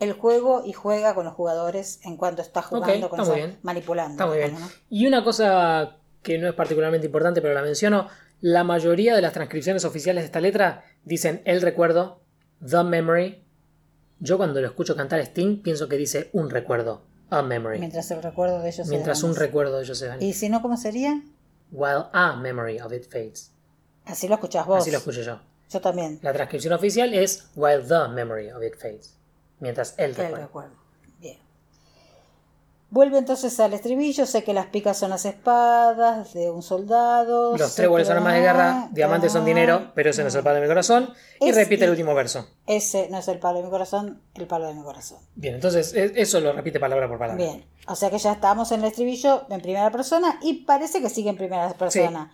el 0.00 0.12
juego 0.12 0.62
y 0.64 0.72
juega 0.72 1.14
con 1.14 1.24
los 1.24 1.34
jugadores 1.34 2.00
en 2.04 2.16
cuanto 2.16 2.42
está 2.42 2.62
jugando 2.62 3.08
con 3.08 3.20
está 3.20 3.36
esa- 3.38 3.56
manipulando. 3.62 4.12
Está 4.12 4.26
muy 4.26 4.36
bien. 4.38 4.50
digamos, 4.50 4.70
¿no? 4.70 4.80
Y 4.90 5.06
una 5.06 5.24
cosa 5.24 5.96
que 6.22 6.38
no 6.38 6.48
es 6.48 6.54
particularmente 6.54 7.06
importante, 7.06 7.40
pero 7.40 7.54
la 7.54 7.62
menciono, 7.62 8.08
la 8.40 8.62
mayoría 8.64 9.14
de 9.16 9.22
las 9.22 9.32
transcripciones 9.32 9.84
oficiales 9.84 10.22
de 10.22 10.26
esta 10.26 10.40
letra 10.40 10.84
dicen 11.04 11.42
el 11.44 11.62
recuerdo, 11.62 12.20
the 12.68 12.82
memory. 12.84 13.42
Yo 14.20 14.36
cuando 14.36 14.60
lo 14.60 14.66
escucho 14.66 14.94
cantar 14.96 15.20
Sting 15.20 15.62
pienso 15.62 15.88
que 15.88 15.96
dice 15.96 16.28
un 16.32 16.50
recuerdo, 16.50 17.02
a 17.30 17.42
memory. 17.42 17.78
Mientras 17.78 18.10
el 18.10 18.22
recuerdo 18.22 18.60
de 18.60 18.68
ellos 18.70 18.86
se 18.86 18.90
Mientras 18.92 19.22
un 19.22 19.30
desvanece. 19.30 19.46
recuerdo 19.48 19.76
de 19.78 19.84
ellos 19.84 19.98
se 19.98 20.08
van. 20.08 20.22
Y 20.22 20.32
si 20.32 20.48
no, 20.48 20.60
¿cómo 20.62 20.76
sería? 20.76 21.22
While 21.70 22.08
a 22.12 22.36
memory 22.36 22.78
of 22.80 22.92
it 22.92 23.10
fades. 23.10 23.52
Así 24.06 24.26
lo 24.28 24.34
escuchás 24.36 24.66
vos. 24.66 24.80
Así 24.82 24.90
lo 24.90 24.98
escucho 24.98 25.20
yo. 25.22 25.40
Yo 25.70 25.80
también. 25.80 26.18
La 26.22 26.32
transcripción 26.32 26.72
oficial 26.72 27.12
es 27.12 27.48
while 27.54 27.82
the 27.82 28.08
memory 28.08 28.50
of 28.50 28.62
it 28.62 28.74
fades. 28.80 29.14
Mientras 29.60 29.94
el 29.98 30.10
El 30.10 30.16
recuerdo. 30.16 30.36
recuerdo. 30.46 30.70
Bien. 30.70 30.87
Vuelve 32.90 33.18
entonces 33.18 33.60
al 33.60 33.74
estribillo. 33.74 34.24
Sé 34.24 34.44
que 34.44 34.54
las 34.54 34.66
picas 34.66 34.96
son 34.98 35.10
las 35.10 35.26
espadas 35.26 36.32
de 36.32 36.50
un 36.50 36.62
soldado. 36.62 37.56
Los 37.56 37.74
tréboles 37.74 38.06
son 38.06 38.16
armas 38.16 38.32
de 38.34 38.40
guerra, 38.40 38.88
diamantes 38.92 39.32
son 39.32 39.44
dinero, 39.44 39.92
pero 39.94 40.08
ese 40.10 40.22
no 40.22 40.28
es 40.28 40.34
el 40.34 40.42
palo 40.42 40.56
de 40.56 40.62
mi 40.62 40.68
corazón. 40.68 41.12
Y 41.38 41.52
repite 41.52 41.84
el 41.84 41.90
último 41.90 42.14
verso. 42.14 42.48
Ese 42.66 43.08
no 43.10 43.18
es 43.18 43.28
el 43.28 43.38
palo 43.38 43.58
de 43.58 43.64
mi 43.64 43.70
corazón, 43.70 44.22
el 44.34 44.46
palo 44.46 44.68
de 44.68 44.74
mi 44.74 44.82
corazón. 44.82 45.18
Bien, 45.34 45.54
entonces 45.56 45.92
e- 45.94 46.12
eso 46.16 46.40
lo 46.40 46.52
repite 46.54 46.80
palabra 46.80 47.08
por 47.08 47.18
palabra. 47.18 47.44
Bien, 47.44 47.64
o 47.86 47.94
sea 47.94 48.08
que 48.10 48.18
ya 48.18 48.32
estamos 48.32 48.72
en 48.72 48.80
el 48.80 48.86
estribillo 48.86 49.44
en 49.50 49.60
primera 49.60 49.90
persona 49.90 50.38
y 50.40 50.64
parece 50.64 51.02
que 51.02 51.10
sigue 51.10 51.28
en 51.28 51.36
primera 51.36 51.68
persona. 51.74 52.32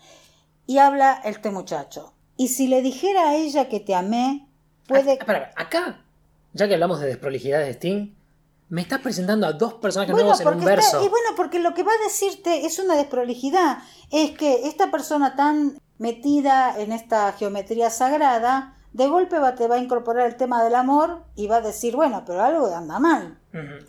Y 0.66 0.78
habla 0.78 1.20
este 1.24 1.50
muchacho. 1.50 2.14
Y 2.36 2.48
si 2.48 2.68
le 2.68 2.80
dijera 2.80 3.30
a 3.30 3.34
ella 3.36 3.68
que 3.68 3.80
te 3.80 3.94
amé, 3.94 4.46
puede... 4.86 5.12
Ah, 5.12 5.16
espera, 5.20 5.50
acá, 5.56 6.04
ya 6.52 6.68
que 6.68 6.74
hablamos 6.74 7.00
de 7.00 7.06
desprolijidad 7.06 7.58
de 7.60 7.70
Sting, 7.74 8.13
me 8.68 8.82
estás 8.82 9.00
presentando 9.00 9.46
a 9.46 9.52
dos 9.52 9.74
personajes 9.74 10.12
Bueno, 10.12 10.28
nuevos 10.28 10.40
en 10.40 10.48
un 10.48 10.54
está- 10.58 10.70
verso. 10.70 10.96
y 11.04 11.08
bueno, 11.08 11.28
porque 11.36 11.58
lo 11.58 11.74
que 11.74 11.82
va 11.82 11.92
a 11.92 12.04
decirte 12.04 12.66
es 12.66 12.78
una 12.78 12.96
desprolijidad. 12.96 13.78
Es 14.10 14.32
que 14.32 14.66
esta 14.66 14.90
persona 14.90 15.36
tan 15.36 15.78
metida 15.98 16.78
en 16.80 16.92
esta 16.92 17.32
geometría 17.32 17.90
sagrada, 17.90 18.76
de 18.92 19.06
golpe 19.08 19.38
va, 19.38 19.54
te 19.54 19.66
va 19.68 19.74
a 19.76 19.78
incorporar 19.78 20.26
el 20.26 20.36
tema 20.36 20.62
del 20.64 20.74
amor 20.76 21.22
y 21.34 21.46
va 21.48 21.56
a 21.56 21.60
decir, 21.60 21.96
bueno, 21.96 22.22
pero 22.26 22.42
algo 22.42 22.66
anda 22.74 22.98
mal. 22.98 23.38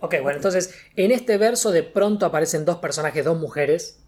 Ok, 0.02 0.16
bueno, 0.22 0.38
entonces 0.38 0.74
en 0.96 1.12
este 1.12 1.38
verso 1.38 1.72
de 1.72 1.84
pronto 1.84 2.26
aparecen 2.26 2.66
dos 2.66 2.78
personajes, 2.78 3.24
dos 3.26 3.38
mujeres, 3.40 4.00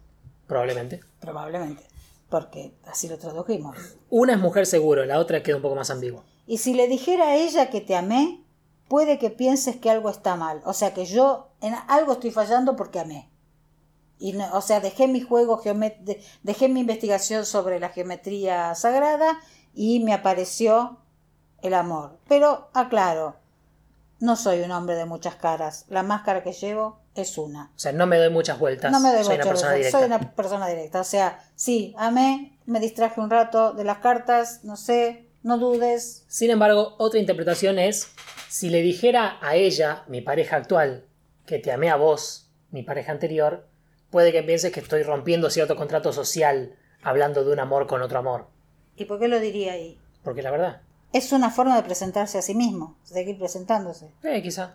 probablemente. 0.46 1.00
Probablemente, 1.20 1.84
porque 2.28 2.72
así 2.86 3.08
lo 3.08 3.18
tradujimos. 3.18 3.76
Una 4.10 4.34
es 4.34 4.38
mujer 4.38 4.66
seguro, 4.66 5.04
la 5.04 5.18
otra 5.18 5.42
queda 5.42 5.56
un 5.56 5.62
poco 5.62 5.74
más 5.76 5.90
ambigua. 5.90 6.22
Y 6.46 6.58
si 6.58 6.74
le 6.74 6.88
dijera 6.88 7.28
a 7.28 7.34
ella 7.36 7.70
que 7.70 7.80
te 7.80 7.94
amé, 7.96 8.42
puede 8.88 9.18
que 9.18 9.30
pienses 9.30 9.76
que 9.76 9.90
algo 9.90 10.10
está 10.10 10.36
mal. 10.36 10.60
O 10.64 10.72
sea, 10.72 10.94
que 10.94 11.04
yo 11.04 11.48
en 11.60 11.74
algo 11.88 12.12
estoy 12.12 12.30
fallando 12.30 12.76
porque 12.76 13.00
amé. 13.00 13.30
Y 14.18 14.32
no- 14.32 14.50
o 14.52 14.60
sea, 14.60 14.80
dejé 14.80 15.06
mi 15.06 15.20
juego, 15.20 15.60
dejé 16.42 16.68
mi 16.68 16.80
investigación 16.80 17.46
sobre 17.46 17.78
la 17.78 17.90
geometría 17.90 18.74
sagrada 18.74 19.38
y 19.74 20.00
me 20.00 20.12
apareció 20.12 20.98
el 21.62 21.74
amor. 21.74 22.18
Pero 22.28 22.68
aclaro, 22.74 23.36
no 24.20 24.34
soy 24.34 24.60
un 24.62 24.72
hombre 24.72 24.96
de 24.96 25.04
muchas 25.04 25.36
caras. 25.36 25.84
La 25.88 26.02
máscara 26.02 26.42
que 26.42 26.52
llevo 26.52 26.98
es 27.14 27.38
una. 27.38 27.70
O 27.76 27.78
sea, 27.78 27.92
no 27.92 28.06
me 28.06 28.16
doy 28.16 28.30
muchas 28.30 28.58
vueltas. 28.58 28.90
No 28.90 28.98
me 29.00 29.12
doy 29.12 29.22
Soy 29.24 29.34
una 29.36 29.44
muchas 29.44 29.48
persona 29.48 29.72
veces, 29.74 29.92
directa. 29.92 29.98
Soy 29.98 30.06
una 30.06 30.34
persona 30.34 30.66
directa. 30.66 31.00
O 31.00 31.04
sea, 31.04 31.44
sí, 31.54 31.94
amé, 31.96 32.58
me 32.66 32.80
distraje 32.80 33.20
un 33.20 33.30
rato 33.30 33.72
de 33.72 33.84
las 33.84 33.98
cartas, 33.98 34.64
no 34.64 34.76
sé, 34.76 35.27
no 35.48 35.58
dudes. 35.58 36.24
Sin 36.28 36.50
embargo, 36.50 36.94
otra 36.98 37.18
interpretación 37.18 37.78
es, 37.78 38.12
si 38.48 38.70
le 38.70 38.82
dijera 38.82 39.38
a 39.40 39.56
ella, 39.56 40.04
mi 40.06 40.20
pareja 40.20 40.56
actual, 40.56 41.04
que 41.46 41.58
te 41.58 41.72
amé 41.72 41.90
a 41.90 41.96
vos, 41.96 42.50
mi 42.70 42.82
pareja 42.82 43.10
anterior, 43.12 43.66
puede 44.10 44.30
que 44.30 44.42
pienses 44.42 44.70
que 44.72 44.80
estoy 44.80 45.02
rompiendo 45.02 45.50
cierto 45.50 45.74
contrato 45.74 46.12
social 46.12 46.76
hablando 47.02 47.44
de 47.44 47.52
un 47.52 47.60
amor 47.60 47.86
con 47.86 48.02
otro 48.02 48.18
amor. 48.18 48.46
¿Y 48.96 49.06
por 49.06 49.18
qué 49.18 49.28
lo 49.28 49.40
diría 49.40 49.72
ahí? 49.72 49.98
Porque 50.22 50.42
la 50.42 50.50
verdad, 50.50 50.82
Es 51.12 51.32
una 51.32 51.50
forma 51.50 51.74
de 51.76 51.82
presentarse 51.82 52.36
a 52.38 52.42
sí 52.42 52.54
mismo, 52.54 52.98
seguir 53.02 53.38
presentándose. 53.38 54.10
eh, 54.22 54.42
quizá. 54.42 54.74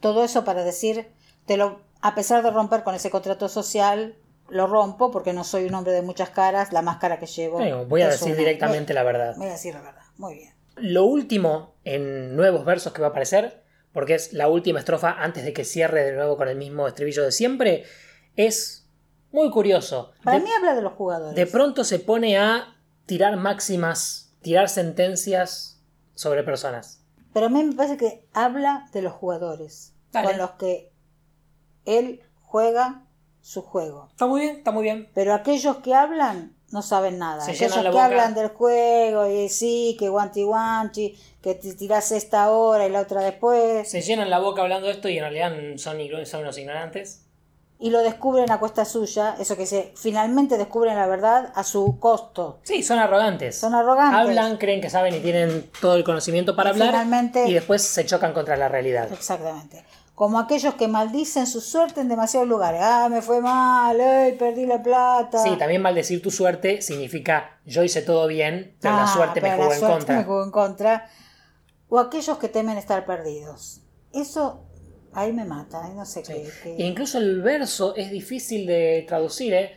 Todo 0.00 0.24
eso 0.24 0.44
para 0.44 0.64
decir, 0.64 1.08
te 1.44 1.56
lo, 1.56 1.80
a 2.00 2.14
pesar 2.14 2.42
de 2.42 2.50
romper 2.50 2.84
con 2.84 2.94
ese 2.94 3.10
contrato 3.10 3.48
social, 3.48 4.16
lo 4.48 4.66
rompo 4.66 5.10
porque 5.10 5.32
no 5.32 5.44
soy 5.44 5.64
un 5.66 5.74
hombre 5.74 5.92
de 5.92 6.02
muchas 6.02 6.30
caras, 6.30 6.72
la 6.72 6.80
máscara 6.82 7.18
que 7.18 7.26
llevo. 7.26 7.60
Eh, 7.60 7.74
voy 7.84 8.00
a 8.02 8.08
decir 8.08 8.28
una. 8.28 8.36
directamente 8.36 8.94
la 8.94 9.02
verdad. 9.02 9.34
Voy 9.36 9.48
a 9.48 9.52
decir 9.52 9.74
la 9.74 9.82
verdad. 9.82 9.97
Muy 10.18 10.34
bien. 10.34 10.54
Lo 10.76 11.04
último 11.06 11.74
en 11.84 12.36
nuevos 12.36 12.64
versos 12.64 12.92
que 12.92 13.00
va 13.00 13.08
a 13.08 13.10
aparecer, 13.10 13.64
porque 13.92 14.14
es 14.14 14.32
la 14.32 14.48
última 14.48 14.78
estrofa 14.78 15.10
antes 15.18 15.44
de 15.44 15.52
que 15.52 15.64
cierre 15.64 16.04
de 16.04 16.12
nuevo 16.12 16.36
con 16.36 16.48
el 16.48 16.56
mismo 16.56 16.86
estribillo 16.86 17.24
de 17.24 17.32
siempre, 17.32 17.84
es 18.36 18.86
muy 19.32 19.50
curioso. 19.50 20.12
Para 20.22 20.38
De- 20.38 20.44
mí 20.44 20.50
habla 20.56 20.74
de 20.74 20.82
los 20.82 20.92
jugadores. 20.92 21.34
de 21.34 21.46
pronto 21.46 21.82
se 21.84 21.98
pone 21.98 22.38
a 22.38 22.76
tirar 23.06 23.36
máximas, 23.36 24.32
tirar 24.42 24.68
sentencias 24.68 25.82
sobre 26.14 26.42
personas. 26.44 27.02
Pero 27.32 27.46
a 27.46 27.48
mí 27.48 27.62
me 27.64 27.74
parece 27.74 27.96
que 27.96 28.24
habla 28.32 28.88
de 28.92 29.02
los 29.02 29.12
jugadores, 29.12 29.94
Dale. 30.12 30.28
con 30.28 30.38
los 30.38 30.50
que 30.52 30.92
él 31.84 32.22
juega 32.40 33.04
su 33.40 33.62
juego. 33.62 34.08
Está 34.10 34.26
muy 34.26 34.42
bien, 34.42 34.56
está 34.56 34.70
muy 34.70 34.82
bien. 34.82 35.08
Pero 35.14 35.34
aquellos 35.34 35.78
que 35.78 35.94
hablan 35.94 36.54
no 36.70 36.82
saben 36.82 37.18
nada. 37.18 37.40
Se 37.42 37.52
aquellos 37.52 37.70
llenan 37.72 37.84
la 37.84 37.90
que 37.90 37.94
boca. 37.94 38.04
hablan 38.06 38.34
del 38.34 38.48
juego 38.48 39.26
y 39.26 39.48
sí, 39.48 39.96
que 39.98 40.08
guanti 40.08 40.42
guanchi, 40.42 41.18
que 41.42 41.54
te 41.54 41.74
tirás 41.74 42.12
esta 42.12 42.44
ahora 42.44 42.86
y 42.86 42.90
la 42.90 43.00
otra 43.00 43.22
después, 43.22 43.88
Se 43.90 44.02
llenan 44.02 44.28
la 44.30 44.38
boca 44.38 44.62
hablando 44.62 44.86
de 44.88 44.92
esto 44.94 45.08
y 45.08 45.16
en 45.18 45.22
realidad 45.24 45.52
son, 45.76 45.98
son 46.26 46.40
unos 46.40 46.58
ignorantes. 46.58 47.22
y 47.80 47.90
lo 47.90 48.00
descubren 48.00 48.50
a 48.50 48.58
cuesta 48.58 48.84
suya, 48.84 49.36
eso 49.38 49.56
que 49.56 49.64
se 49.64 49.92
finalmente 49.96 50.58
descubren 50.58 50.96
la 50.96 51.06
verdad 51.06 51.52
a 51.54 51.62
su 51.62 51.98
costo. 52.00 52.58
Sí, 52.64 52.82
son 52.82 52.98
arrogantes. 52.98 53.56
Son 53.56 53.72
arrogantes. 53.72 54.18
Hablan, 54.18 54.56
creen 54.56 54.80
que 54.80 54.90
saben 54.90 55.14
y 55.14 55.20
tienen 55.20 55.70
todo 55.80 55.94
el 55.94 56.02
conocimiento 56.02 56.56
para 56.56 56.70
Y 56.70 56.72
hablar 56.72 56.88
finalmente- 56.90 57.46
y 57.48 57.54
después 57.54 57.82
se 57.82 58.04
chocan 58.04 58.32
contra 58.32 58.56
la 58.56 58.68
realidad. 58.68 59.08
Exactamente. 59.12 59.84
Como 60.18 60.40
aquellos 60.40 60.74
que 60.74 60.88
maldicen 60.88 61.46
su 61.46 61.60
suerte 61.60 62.00
en 62.00 62.08
demasiados 62.08 62.48
lugares. 62.48 62.80
Ah, 62.82 63.06
me 63.08 63.22
fue 63.22 63.40
mal, 63.40 64.00
ay, 64.00 64.32
perdí 64.32 64.66
la 64.66 64.82
plata. 64.82 65.40
Sí, 65.44 65.56
también 65.56 65.80
maldecir 65.80 66.20
tu 66.20 66.32
suerte 66.32 66.82
significa 66.82 67.60
yo 67.64 67.84
hice 67.84 68.02
todo 68.02 68.26
bien, 68.26 68.74
pero 68.80 68.96
la 68.96 69.04
Ah, 69.04 69.14
suerte 69.14 69.40
me 69.40 69.52
jugó 69.52 69.68
la 69.68 69.74
en 69.74 69.78
suerte 69.78 69.96
contra. 69.98 70.16
me 70.18 70.24
jugó 70.24 70.42
en 70.42 70.50
contra. 70.50 71.08
O 71.88 72.00
aquellos 72.00 72.36
que 72.38 72.48
temen 72.48 72.76
estar 72.78 73.06
perdidos. 73.06 73.82
Eso 74.12 74.64
ahí 75.12 75.32
me 75.32 75.44
mata, 75.44 75.84
ahí 75.84 75.94
no 75.94 76.04
sé 76.04 76.24
Sí. 76.24 76.32
qué. 76.32 76.50
qué- 76.64 76.76
E 76.82 76.86
incluso 76.86 77.18
el 77.18 77.40
verso 77.40 77.94
es 77.94 78.10
difícil 78.10 78.66
de 78.66 79.04
traducir, 79.06 79.54
¿eh? 79.54 79.76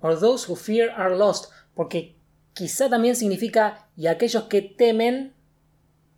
Or 0.00 0.18
those 0.18 0.50
who 0.50 0.56
fear 0.56 0.88
are 0.96 1.14
lost, 1.18 1.52
porque 1.74 2.16
quizá 2.54 2.88
también 2.88 3.14
significa 3.14 3.90
y 3.94 4.06
aquellos 4.06 4.44
que 4.44 4.62
temen 4.62 5.34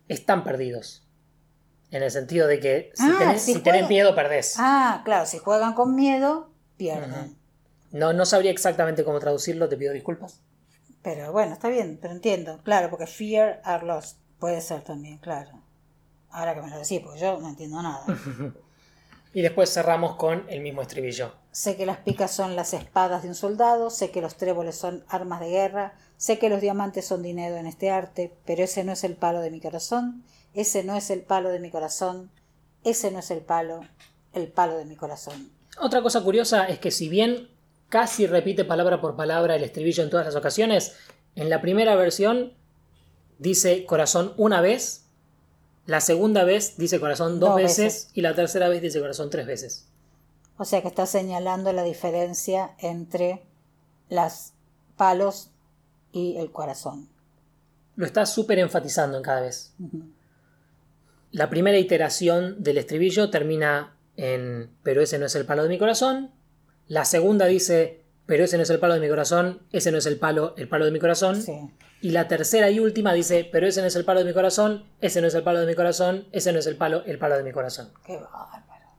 están 0.07 0.45
perdidos. 0.45 1.05
En 1.91 2.03
el 2.03 2.11
sentido 2.11 2.47
de 2.47 2.59
que 2.59 2.91
si, 2.93 3.03
Ah, 3.03 3.15
tenés, 3.19 3.41
si 3.41 3.53
si 3.53 3.59
tenés 3.61 3.81
juegan- 3.81 3.89
miedo, 3.89 4.15
perdés. 4.15 4.55
Ah, 4.57 5.01
claro, 5.05 5.25
si 5.25 5.37
juegan 5.39 5.73
con 5.73 5.95
miedo, 5.95 6.51
pierden. 6.77 7.35
No, 7.91 8.13
no 8.13 8.25
sabría 8.25 8.51
exactamente 8.51 9.03
cómo 9.03 9.19
traducirlo, 9.19 9.67
te 9.69 9.77
pido 9.77 9.91
disculpas. 9.93 10.41
Pero 11.01 11.31
bueno, 11.31 11.53
está 11.53 11.69
bien, 11.69 11.97
pero 12.01 12.13
entiendo. 12.13 12.59
Claro, 12.63 12.89
porque 12.89 13.07
fear 13.07 13.61
are 13.63 13.85
lost. 13.85 14.19
Puede 14.39 14.61
ser 14.61 14.81
también, 14.83 15.17
claro. 15.17 15.49
Ahora 16.29 16.53
que 16.53 16.61
me 16.61 16.69
lo 16.69 16.77
decís, 16.77 16.99
porque 17.03 17.19
yo 17.19 17.39
no 17.39 17.49
entiendo 17.49 17.81
nada. 17.81 18.05
Y 19.31 19.43
después 19.43 19.71
cerramos 19.71 20.15
con 20.15 20.43
el 20.49 20.61
mismo 20.61 20.81
estribillo. 20.81 21.35
sé 21.51 21.77
que 21.77 21.85
las 21.85 21.97
picas 21.97 22.31
son 22.31 22.55
las 22.55 22.73
espadas 22.73 23.21
de 23.21 23.29
un 23.29 23.35
soldado, 23.35 23.91
sé 23.91 24.09
que 24.09 24.21
los 24.21 24.37
tréboles 24.37 24.75
son 24.75 25.05
armas 25.07 25.39
de 25.39 25.49
guerra, 25.49 25.93
sé 26.17 26.39
que 26.39 26.49
los 26.49 26.61
diamantes 26.61 27.05
son 27.05 27.21
dinero 27.21 27.55
en 27.57 27.67
este 27.67 27.91
arte, 27.91 28.35
pero 28.45 28.63
ese 28.63 28.83
no 28.83 28.91
es 28.91 29.03
el 29.03 29.15
palo 29.15 29.41
de 29.41 29.51
mi 29.51 29.61
corazón, 29.61 30.23
ese 30.53 30.83
no 30.83 30.95
es 30.95 31.09
el 31.09 31.21
palo 31.21 31.49
de 31.49 31.59
mi 31.59 31.69
corazón, 31.69 32.29
ese 32.83 33.11
no 33.11 33.19
es 33.19 33.31
el 33.31 33.41
palo, 33.41 33.81
el 34.33 34.47
palo 34.47 34.77
de 34.77 34.85
mi 34.85 34.95
corazón. 34.95 35.51
Otra 35.79 36.01
cosa 36.01 36.21
curiosa 36.23 36.65
es 36.65 36.79
que 36.79 36.91
si 36.91 37.09
bien 37.09 37.49
casi 37.89 38.27
repite 38.27 38.65
palabra 38.65 39.01
por 39.01 39.15
palabra 39.15 39.55
el 39.55 39.63
estribillo 39.63 40.03
en 40.03 40.09
todas 40.09 40.25
las 40.25 40.35
ocasiones, 40.35 40.95
en 41.35 41.49
la 41.49 41.61
primera 41.61 41.95
versión 41.95 42.53
dice 43.37 43.85
corazón 43.85 44.33
una 44.37 44.61
vez, 44.61 45.05
la 45.85 46.01
segunda 46.01 46.43
vez 46.43 46.77
dice 46.77 46.99
corazón 46.99 47.39
dos, 47.39 47.49
Dos 47.49 47.57
veces, 47.57 47.77
veces. 47.77 48.11
y 48.13 48.21
la 48.21 48.35
tercera 48.35 48.69
vez 48.69 48.81
dice 48.81 48.99
corazón 48.99 49.29
tres 49.29 49.47
veces. 49.47 49.85
O 50.57 50.65
sea 50.65 50.81
que 50.81 50.89
está 50.89 51.05
señalando 51.05 51.71
la 51.71 51.83
diferencia 51.83 52.75
entre 52.79 53.41
las 54.09 54.53
palos 54.97 55.49
y 56.11 56.35
el 56.37 56.51
corazón. 56.51 57.07
Lo 57.95 58.05
está 58.05 58.25
súper 58.25 58.59
enfatizando 58.59 59.17
en 59.17 59.23
cada 59.23 59.41
vez. 59.41 59.73
La 61.31 61.49
primera 61.49 61.77
iteración 61.77 62.61
del 62.61 62.77
estribillo 62.77 63.29
termina 63.29 63.95
en 64.17 64.71
pero 64.83 65.01
ese 65.01 65.19
no 65.19 65.27
es 65.27 65.35
el 65.35 65.45
palo 65.45 65.63
de 65.63 65.69
mi 65.69 65.77
corazón. 65.77 66.31
La 66.87 67.05
segunda 67.05 67.45
dice 67.45 68.03
pero 68.25 68.43
ese 68.43 68.57
no 68.57 68.63
es 68.63 68.69
el 68.69 68.79
palo 68.79 68.93
de 68.93 68.99
mi 68.99 69.09
corazón, 69.09 69.63
ese 69.71 69.91
no 69.91 69.97
es 69.97 70.05
el 70.05 70.19
palo, 70.19 70.53
el 70.57 70.67
palo 70.67 70.85
de 70.85 70.91
mi 70.91 70.99
corazón. 70.99 71.41
Sí. 71.41 71.71
Y 72.01 72.11
la 72.11 72.27
tercera 72.27 72.69
y 72.69 72.79
última 72.79 73.13
dice 73.13 73.47
pero 73.51 73.67
ese 73.67 73.81
no 73.81 73.87
es 73.87 73.95
el 73.95 74.05
palo 74.05 74.19
de 74.19 74.25
mi 74.25 74.33
corazón, 74.33 74.85
ese 75.01 75.21
no 75.21 75.27
es 75.27 75.35
el 75.35 75.43
palo 75.43 75.59
de 75.59 75.67
mi 75.67 75.75
corazón, 75.75 76.27
ese 76.31 76.51
no 76.51 76.59
es 76.59 76.67
el 76.67 76.75
palo, 76.75 77.03
el 77.05 77.17
palo 77.17 77.37
de 77.37 77.43
mi 77.43 77.51
corazón. 77.51 77.91
Qué 78.05 78.17
bárbaro. 78.17 78.89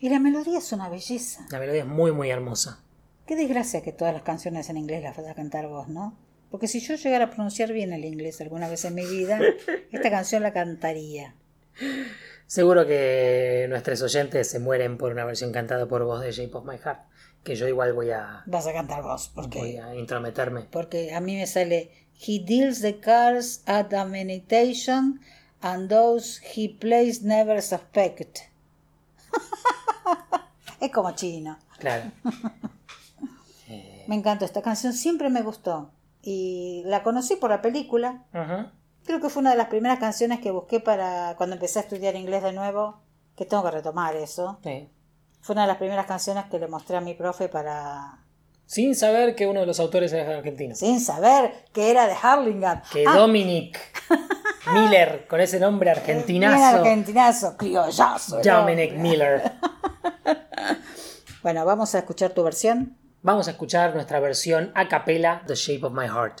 Y 0.00 0.08
la 0.08 0.18
melodía 0.18 0.58
es 0.58 0.72
una 0.72 0.88
belleza. 0.88 1.46
La 1.50 1.58
melodía 1.58 1.82
es 1.82 1.88
muy 1.88 2.12
muy 2.12 2.30
hermosa. 2.30 2.82
Qué 3.26 3.36
desgracia 3.36 3.82
que 3.82 3.92
todas 3.92 4.12
las 4.12 4.22
canciones 4.22 4.68
en 4.70 4.76
inglés 4.76 5.02
las 5.02 5.16
vas 5.16 5.28
a 5.28 5.34
cantar 5.34 5.68
vos, 5.68 5.88
¿no? 5.88 6.16
Porque 6.50 6.66
si 6.66 6.80
yo 6.80 6.96
llegara 6.96 7.26
a 7.26 7.30
pronunciar 7.30 7.72
bien 7.72 7.92
el 7.92 8.04
inglés 8.04 8.40
alguna 8.40 8.68
vez 8.68 8.84
en 8.84 8.94
mi 8.94 9.06
vida, 9.06 9.40
esta 9.92 10.10
canción 10.10 10.42
la 10.42 10.52
cantaría. 10.52 11.34
Seguro 12.46 12.86
que 12.86 13.66
nuestros 13.68 14.02
oyentes 14.02 14.50
se 14.50 14.58
mueren 14.58 14.98
por 14.98 15.12
una 15.12 15.24
versión 15.24 15.52
cantada 15.52 15.86
por 15.86 16.04
voz 16.04 16.20
de 16.20 16.32
Shape 16.32 16.54
of 16.56 16.64
My 16.64 16.76
Heart, 16.78 17.00
que 17.44 17.54
yo 17.54 17.68
igual 17.68 17.92
voy 17.92 18.10
a, 18.10 18.42
Vas 18.46 18.66
a 18.66 18.72
cantar 18.72 19.02
vos, 19.02 19.30
voy 19.34 19.44
porque, 19.44 19.80
a 19.80 19.94
intrometerme. 19.94 20.62
porque 20.70 21.14
a 21.14 21.20
mí 21.20 21.36
me 21.36 21.46
sale 21.46 21.90
He 22.26 22.38
deals 22.38 22.80
the 22.82 22.98
cards 23.00 23.62
at 23.66 23.94
a 23.94 24.04
meditation 24.04 25.20
and 25.62 25.88
those 25.88 26.40
he 26.54 26.68
plays 26.68 27.22
never 27.22 27.62
suspect. 27.62 28.40
es 30.80 30.90
como 30.90 31.12
chino. 31.12 31.58
Claro. 31.78 32.10
Me 34.06 34.16
encantó 34.16 34.44
esta 34.44 34.60
canción, 34.60 34.92
siempre 34.92 35.30
me 35.30 35.40
gustó. 35.42 35.92
Y 36.20 36.82
la 36.86 37.04
conocí 37.04 37.36
por 37.36 37.50
la 37.50 37.62
película. 37.62 38.24
Ujú. 38.34 38.68
Creo 39.04 39.20
que 39.20 39.28
fue 39.28 39.40
una 39.40 39.50
de 39.50 39.56
las 39.56 39.68
primeras 39.68 39.98
canciones 39.98 40.40
que 40.40 40.50
busqué 40.50 40.80
para 40.80 41.34
cuando 41.36 41.54
empecé 41.56 41.78
a 41.80 41.82
estudiar 41.82 42.14
inglés 42.16 42.42
de 42.42 42.52
nuevo, 42.52 43.00
que 43.36 43.44
tengo 43.46 43.62
que 43.64 43.70
retomar 43.70 44.14
eso. 44.16 44.58
Sí. 44.62 44.88
Fue 45.40 45.54
una 45.54 45.62
de 45.62 45.68
las 45.68 45.78
primeras 45.78 46.06
canciones 46.06 46.44
que 46.46 46.58
le 46.58 46.68
mostré 46.68 46.96
a 46.96 47.00
mi 47.00 47.14
profe 47.14 47.48
para... 47.48 48.18
Sin 48.66 48.94
saber 48.94 49.34
que 49.34 49.46
uno 49.48 49.60
de 49.60 49.66
los 49.66 49.80
autores 49.80 50.12
es 50.12 50.28
argentino. 50.28 50.74
Sin 50.76 51.00
saber 51.00 51.64
que 51.72 51.90
era 51.90 52.06
de 52.06 52.14
Harlingham. 52.20 52.82
Que 52.92 53.04
Ah, 53.06 53.16
Dominic 53.16 53.78
Miller, 54.72 55.26
con 55.26 55.40
ese 55.40 55.58
nombre 55.58 55.90
bien 55.90 55.98
argentinazo. 55.98 56.76
argentinazo, 56.76 57.56
criollazo. 57.56 58.40
Dominic 58.42 58.92
Miller. 58.94 59.52
Bueno, 61.42 61.64
vamos 61.64 61.94
a 61.94 62.00
escuchar 62.00 62.32
tu 62.32 62.42
versión. 62.44 62.98
Vamos 63.22 63.48
a 63.48 63.52
escuchar 63.52 63.94
nuestra 63.94 64.20
versión 64.20 64.72
a 64.74 64.88
capela 64.88 65.42
The 65.46 65.54
Shape 65.54 65.86
of 65.86 65.92
My 65.94 66.06
Heart. 66.06 66.40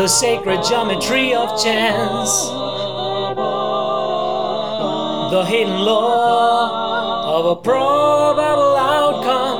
The 0.00 0.08
sacred 0.08 0.64
geometry 0.64 1.34
of 1.34 1.62
chance. 1.62 2.48
The 5.30 5.44
hidden 5.44 5.78
law 5.78 7.36
of 7.36 7.44
a 7.44 7.56
probable 7.60 8.76
outcome. 8.78 9.58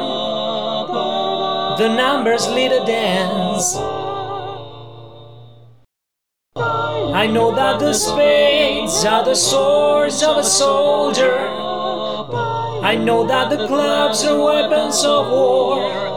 The 1.77 1.95
numbers 1.95 2.49
lead 2.49 2.73
a 2.73 2.83
dance. 2.87 3.77
I 6.57 7.27
know 7.27 7.55
that 7.55 7.79
the 7.79 7.93
spades 7.93 9.05
are 9.05 9.23
the 9.23 9.35
swords 9.35 10.23
of 10.23 10.39
a 10.39 10.43
soldier. 10.43 11.37
I 12.83 12.97
know 12.97 13.27
that 13.27 13.51
the 13.51 13.67
clubs 13.67 14.25
are 14.25 14.43
weapons 14.43 15.05
of 15.05 15.31
war. 15.31 16.10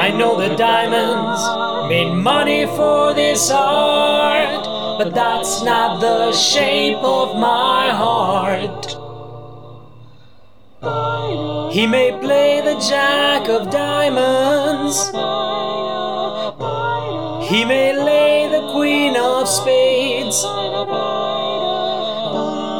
I 0.00 0.12
know 0.12 0.38
the 0.40 0.54
diamonds 0.54 1.42
made 1.88 2.14
money 2.14 2.66
for 2.66 3.14
this 3.14 3.50
art, 3.50 4.64
but 4.96 5.12
that's 5.12 5.62
not 5.64 6.00
the 6.00 6.32
shape 6.32 7.02
of 7.02 7.36
my 7.36 7.90
heart. 7.90 8.86
He 11.74 11.86
may 11.88 12.12
play 12.20 12.60
the 12.60 12.78
jack 12.78 13.48
of 13.48 13.70
diamonds. 13.72 14.96
He 17.50 17.64
may 17.64 17.92
lay 17.92 18.48
the 18.48 18.70
queen 18.70 19.16
of 19.16 19.48
spades. 19.48 20.44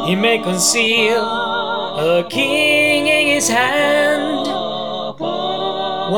He 0.07 0.15
may 0.15 0.39
conceal 0.41 1.23
a 1.23 2.25
king 2.29 3.07
in 3.07 3.27
his 3.27 3.49
hand 3.49 4.08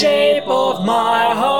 shape 0.00 0.46
of 0.46 0.84
my 0.84 1.34
heart. 1.42 1.56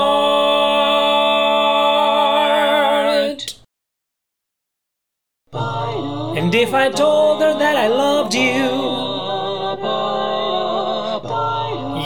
And 6.36 6.54
if 6.54 6.74
I 6.74 6.90
told 6.90 7.40
her 7.40 7.54
that 7.58 7.76
I 7.76 7.86
loved 7.88 8.34
you, 8.34 8.66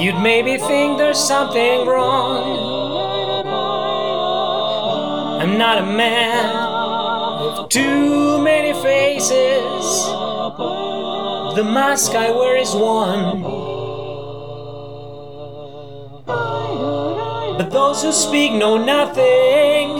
you'd 0.00 0.20
maybe 0.22 0.56
think 0.56 0.98
there's 0.98 1.18
something 1.18 1.84
wrong. 1.84 2.44
I'm 5.42 5.58
not 5.58 5.78
a 5.78 5.86
man 5.86 6.46
with 7.42 7.68
too 7.70 8.40
many 8.40 8.72
faces. 8.80 10.06
The 11.56 11.64
mask 11.64 12.14
I 12.14 12.30
wear 12.30 12.56
is 12.56 12.72
one. 12.72 13.59
Those 17.70 18.02
who 18.02 18.10
speak 18.10 18.52
know 18.52 18.76
nothing 18.76 19.90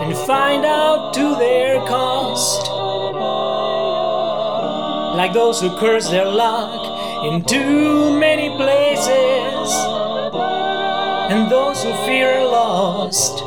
and 0.00 0.16
find 0.26 0.64
out 0.64 1.12
to 1.12 1.36
their 1.36 1.78
cost. 1.80 2.70
Like 5.16 5.34
those 5.34 5.60
who 5.60 5.76
curse 5.78 6.08
their 6.08 6.24
luck 6.24 7.26
in 7.26 7.44
too 7.44 8.18
many 8.18 8.48
places 8.56 9.74
and 11.30 11.50
those 11.50 11.82
who 11.82 11.92
fear 12.06 12.42
lost. 12.44 13.42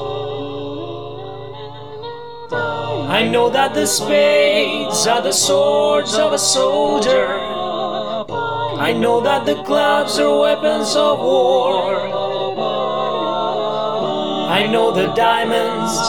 I 3.10 3.28
know 3.28 3.50
that 3.50 3.74
the 3.74 3.88
spades 3.88 5.08
are 5.08 5.22
the 5.24 5.32
swords 5.32 6.14
of 6.14 6.34
a 6.34 6.38
soldier. 6.38 7.49
I 8.80 8.94
know 8.94 9.20
that 9.20 9.46
the 9.46 9.62
clubs 9.64 10.18
are 10.20 10.40
weapons 10.40 10.96
of 10.96 11.20
war. 11.20 12.00
I 14.50 14.68
know 14.68 14.92
the 14.92 15.08
diamonds 15.16 16.00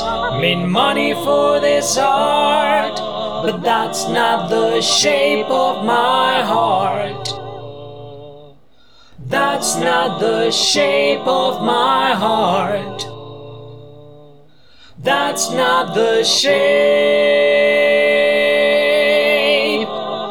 mean 0.40 0.70
money 0.70 1.14
for 1.14 1.58
this 1.58 1.98
art, 1.98 2.96
but 3.44 3.60
that's 3.62 4.08
not 4.08 4.50
the 4.50 4.80
shape 4.80 5.50
of 5.50 5.84
my 5.84 6.42
heart. 6.42 7.28
That's 9.18 9.74
not 9.76 10.20
the 10.20 10.52
shape 10.52 11.26
of 11.26 11.60
my 11.62 12.12
heart. 12.14 13.04
That's 14.96 15.50
not 15.50 15.94
the 15.96 16.22
shape, 16.22 16.68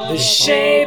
the 0.08 0.17
shape 0.17 0.79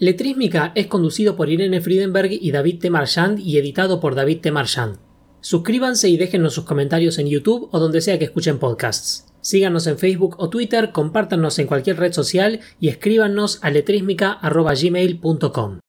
Letrísmica 0.00 0.70
es 0.76 0.86
conducido 0.86 1.34
por 1.34 1.50
Irene 1.50 1.80
Friedenberg 1.80 2.30
y 2.30 2.52
David 2.52 2.78
T. 2.78 2.88
Marchand 2.88 3.40
y 3.40 3.58
editado 3.58 3.98
por 3.98 4.14
David 4.14 4.42
T. 4.42 4.52
Marchand. 4.52 5.00
Suscríbanse 5.40 6.08
y 6.08 6.16
déjenos 6.16 6.54
sus 6.54 6.62
comentarios 6.64 7.18
en 7.18 7.26
YouTube 7.26 7.68
o 7.72 7.80
donde 7.80 8.00
sea 8.00 8.16
que 8.16 8.26
escuchen 8.26 8.60
podcasts. 8.60 9.26
Síganos 9.40 9.88
en 9.88 9.98
Facebook 9.98 10.36
o 10.38 10.50
Twitter, 10.50 10.92
compártanos 10.92 11.58
en 11.58 11.66
cualquier 11.66 11.98
red 11.98 12.12
social 12.12 12.60
y 12.78 12.90
escríbanos 12.90 13.58
a 13.62 13.70
letrísmica.gmail.com. 13.70 15.80